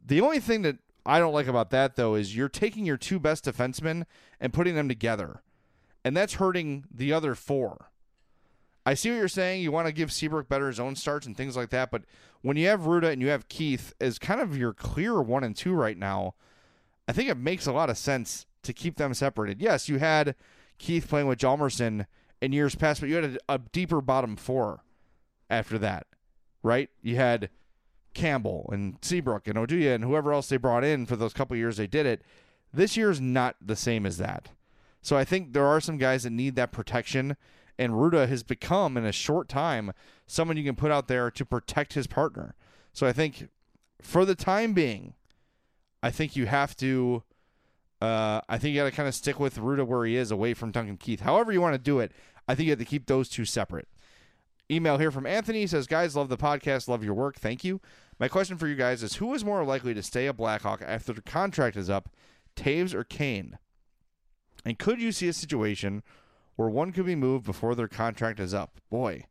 [0.05, 3.19] The only thing that I don't like about that though is you're taking your two
[3.19, 4.05] best defensemen
[4.41, 5.43] and putting them together,
[6.05, 7.89] and that's hurting the other four.
[8.85, 9.63] I see what you're saying.
[9.63, 12.03] You want to give Seabrook better zone starts and things like that, but
[12.41, 15.55] when you have Rutta and you have Keith as kind of your clear one and
[15.55, 16.35] two right now,
[17.07, 19.61] I think it makes a lot of sense to keep them separated.
[19.61, 20.35] Yes, you had
[20.79, 22.07] Keith playing with Hjalmarsson
[22.43, 24.83] in years past, but you had a, a deeper bottom four
[25.49, 26.07] after that,
[26.63, 26.91] right?
[27.01, 27.49] You had
[28.15, 31.77] Campbell and Seabrook and Oduya and whoever else they brought in for those couple years
[31.77, 32.23] they did it.
[32.75, 34.49] This year's not the same as that.
[35.01, 37.37] So I think there are some guys that need that protection,
[37.79, 39.93] and Rutta has become in a short time
[40.27, 42.55] someone you can put out there to protect his partner.
[42.93, 43.49] So I think
[44.01, 45.15] for the time being,
[46.03, 47.23] I think you have to.
[48.01, 50.55] Uh, I think you got to kind of stick with Rutta where he is, away
[50.55, 51.21] from Duncan Keith.
[51.21, 52.11] However you want to do it,
[52.49, 53.89] I think you have to keep those two separate.
[54.71, 57.37] Email here from Anthony says, Guys, love the podcast, love your work.
[57.37, 57.81] Thank you.
[58.19, 61.13] My question for you guys is who is more likely to stay a Blackhawk after
[61.13, 62.09] the contract is up,
[62.57, 63.59] Toews or Kane?
[64.65, 66.03] And could you see a situation
[66.57, 68.81] where one could be moved before their contract is up?
[68.91, 69.27] Boy,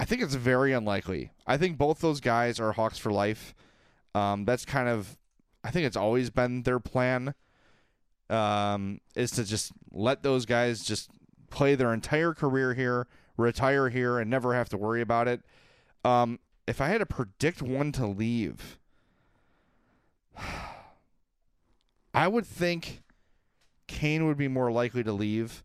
[0.00, 1.32] I think it's very unlikely.
[1.46, 3.54] I think both those guys are Hawks for life.
[4.14, 5.18] Um, that's kind of,
[5.62, 7.34] I think it's always been their plan.
[8.30, 11.10] Um, is to just let those guys just
[11.50, 15.42] play their entire career here, retire here, and never have to worry about it.
[16.04, 18.78] Um, if I had to predict one to leave,
[22.14, 23.02] I would think
[23.86, 25.62] Kane would be more likely to leave.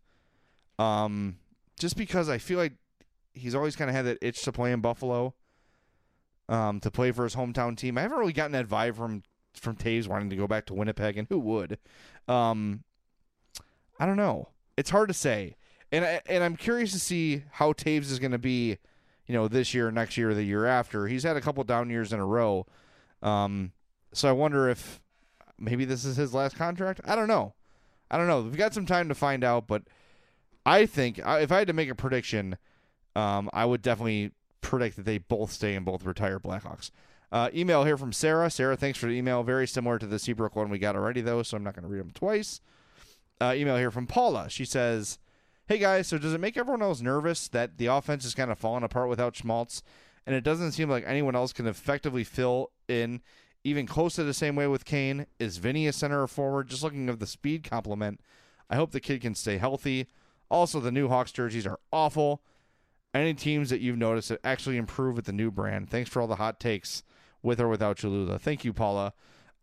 [0.78, 1.36] Um,
[1.78, 2.72] just because I feel like
[3.32, 5.34] he's always kind of had that itch to play in Buffalo,
[6.48, 7.98] um, to play for his hometown team.
[7.98, 9.22] I haven't really gotten that vibe from
[9.54, 11.78] from Toews wanting to go back to Winnipeg, and who would?
[12.26, 12.82] Um,
[14.00, 14.48] I don't know.
[14.76, 15.56] It's hard to say
[15.94, 18.78] and I, and I'm curious to see how Toews is going to be,
[19.26, 21.06] you know, this year, next year, the year after.
[21.06, 22.66] He's had a couple down years in a row,
[23.22, 23.72] um,
[24.12, 25.00] so I wonder if
[25.58, 27.00] maybe this is his last contract.
[27.04, 27.54] I don't know.
[28.10, 28.42] I don't know.
[28.42, 29.82] We've got some time to find out, but
[30.66, 32.58] I think if I had to make a prediction,
[33.16, 36.90] um, I would definitely predict that they both stay and both retire Blackhawks.
[37.30, 38.50] Uh, email here from Sarah.
[38.50, 39.42] Sarah, thanks for the email.
[39.42, 41.88] Very similar to the Seabrook one we got already, though, so I'm not going to
[41.88, 42.60] read them twice.
[43.40, 44.48] Uh, email here from Paula.
[44.48, 45.18] She says,
[45.66, 48.58] Hey guys, so does it make everyone else nervous that the offense is kind of
[48.58, 49.82] falling apart without Schmaltz,
[50.26, 53.22] and it doesn't seem like anyone else can effectively fill in
[53.64, 55.24] even close to the same way with Kane?
[55.38, 56.68] Is Vinny a center or forward?
[56.68, 58.20] Just looking at the speed complement,
[58.68, 60.06] I hope the kid can stay healthy.
[60.50, 62.42] Also, the new Hawks jerseys are awful.
[63.14, 65.88] Any teams that you've noticed that actually improve with the new brand?
[65.88, 67.04] Thanks for all the hot takes
[67.42, 68.38] with or without Cholula.
[68.38, 69.14] Thank you, Paula.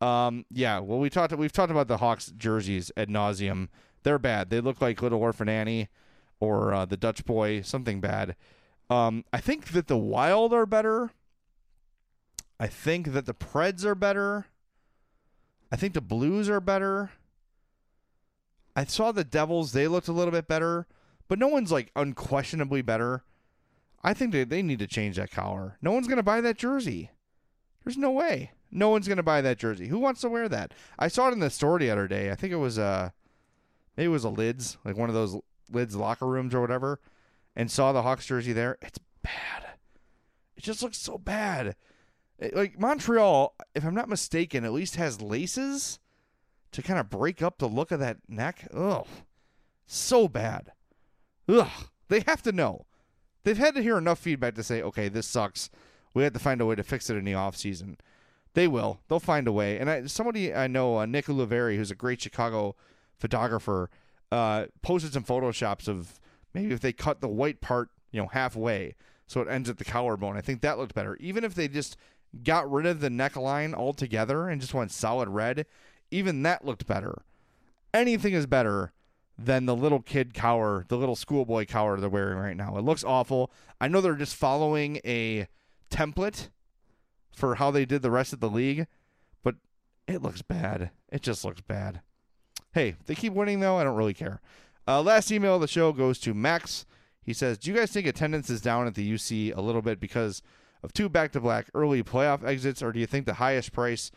[0.02, 1.32] Um, yeah, well, we talked.
[1.38, 3.68] We've talked about the Hawks jerseys ad nauseum
[4.04, 4.49] they're bad.
[4.49, 5.89] They look like Little Orphan Annie
[6.39, 8.36] or uh, the Dutch Boy, something bad.
[8.89, 11.12] Um, I think that the Wild are better.
[12.60, 14.47] I think that the Preds are better.
[15.72, 17.12] I think the Blues are better.
[18.76, 20.88] I saw the Devils; they looked a little bit better,
[21.28, 23.24] but no one's like unquestionably better.
[24.04, 25.78] I think they, they need to change that collar.
[25.82, 27.12] No one's going to buy that jersey.
[27.84, 28.52] There's no way.
[28.72, 29.88] No one's going to buy that jersey.
[29.88, 30.74] Who wants to wear that?
[30.97, 32.32] I saw it in the store the other day.
[32.32, 33.10] I think it was uh
[34.02, 35.38] maybe it was a Lids, like one of those
[35.72, 36.99] Lids locker rooms or whatever,
[37.56, 38.80] and saw the Hawks jersey there.
[38.82, 39.68] It's bad.
[40.58, 41.76] It just looks so bad.
[42.39, 45.99] It- like Montreal, if I'm not mistaken, at least has laces
[46.72, 48.68] to kind of break up the look of that neck.
[48.74, 49.06] Ugh.
[49.86, 50.72] So bad.
[51.47, 51.70] Ugh.
[52.08, 52.88] They have to know.
[53.43, 55.70] They've had to hear enough feedback to say, okay, this sucks.
[56.16, 57.97] We have to find a way to fix it in the offseason.
[58.56, 58.99] They will.
[59.08, 59.78] They'll find a way.
[59.78, 62.76] And I, somebody I know, uh, Nick Oliveri, who's a great Chicago
[63.22, 63.89] photographer,
[64.34, 66.19] uh, posted some photoshops of
[66.53, 68.95] maybe if they cut the white part, you know, halfway
[69.32, 70.36] so it ends at the collarbone.
[70.36, 71.15] I think that looked better.
[71.22, 71.95] Even if they just
[72.43, 75.65] got rid of the neckline altogether and just went solid red,
[76.11, 77.22] even that looked better.
[77.93, 78.91] Anything is better
[79.38, 82.76] than the little kid cower, the little schoolboy cower they're wearing right now.
[82.76, 83.53] It looks awful.
[83.80, 85.47] I know they're just following a
[85.89, 86.49] template
[87.34, 88.86] for how they did the rest of the league,
[89.43, 89.55] but
[90.09, 90.91] it looks bad.
[91.09, 92.01] It just looks bad.
[92.74, 94.39] Hey, they keep winning though, I don't really care.
[94.88, 96.86] Uh, last email of the show goes to Max.
[97.22, 99.99] He says, "Do you guys think attendance is down at the UC a little bit
[99.99, 100.41] because
[100.82, 104.09] of two back-to-back early playoff exits, or do you think the highest price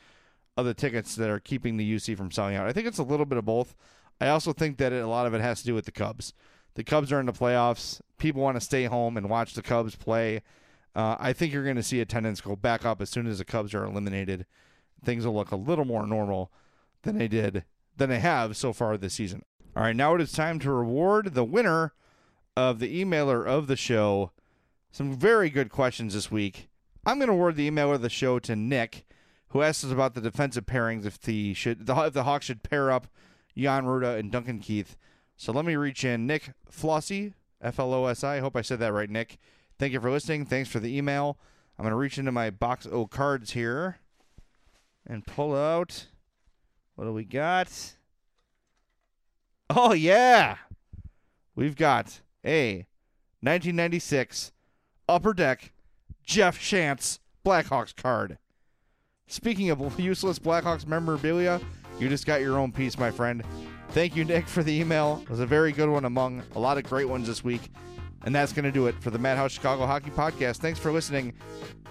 [0.57, 2.67] of the tickets that are keeping the UC from selling out?
[2.67, 3.75] I think it's a little bit of both.
[4.21, 6.33] I also think that it, a lot of it has to do with the Cubs.
[6.75, 8.01] The Cubs are in the playoffs.
[8.19, 10.43] People want to stay home and watch the Cubs play.
[10.95, 13.45] Uh, I think you're going to see attendance go back up as soon as the
[13.45, 14.47] Cubs are eliminated.
[15.05, 16.53] Things will look a little more normal
[17.03, 17.65] than they did
[17.97, 19.43] than they have so far this season.
[19.77, 21.93] All right, now it is time to reward the winner
[22.57, 24.31] of the emailer of the show.
[24.93, 26.69] Some very good questions this week.
[27.05, 29.05] I'm going to award the emailer of the show to Nick,
[29.49, 32.63] who asked us about the defensive pairings if the should the, if the Hawks should
[32.63, 33.09] pair up
[33.57, 34.97] Jan Rutta and Duncan Keith.
[35.37, 36.27] So let me reach in.
[36.27, 38.23] Nick Flossie, F L O S.
[38.23, 39.39] I hope I said that right, Nick.
[39.79, 40.47] Thank you for listening.
[40.47, 41.39] Thanks for the email.
[41.77, 43.99] I'm going to reach into my box of cards here
[45.05, 46.07] and pull out.
[46.95, 47.69] What do we got?
[49.71, 50.57] Oh, yeah.
[51.57, 52.87] We've got a
[53.41, 54.53] 1996
[55.09, 55.73] Upper Deck
[56.25, 58.39] Jeff Shantz Blackhawks card.
[59.27, 61.61] Speaking of useless Blackhawks memorabilia,
[61.99, 63.43] you just got your own piece, my friend.
[63.91, 65.21] Thank you, Nick, for the email.
[65.23, 67.71] It was a very good one among a lot of great ones this week.
[68.25, 70.57] And that's going to do it for the Madhouse Chicago Hockey Podcast.
[70.57, 71.35] Thanks for listening.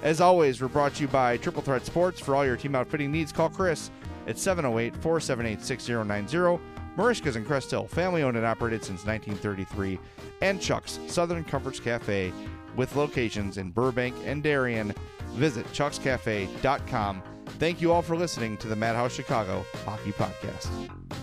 [0.01, 2.19] As always, we're brought to you by Triple Threat Sports.
[2.19, 3.91] For all your team outfitting needs, call Chris
[4.27, 6.63] at 708 478 6090.
[6.97, 9.99] Merichka's in Crest Hill, family owned and operated since 1933.
[10.41, 12.31] And Chuck's Southern Comforts Cafe
[12.75, 14.93] with locations in Burbank and Darien.
[15.31, 17.23] Visit chuckscafe.com.
[17.59, 21.22] Thank you all for listening to the Madhouse Chicago Hockey Podcast.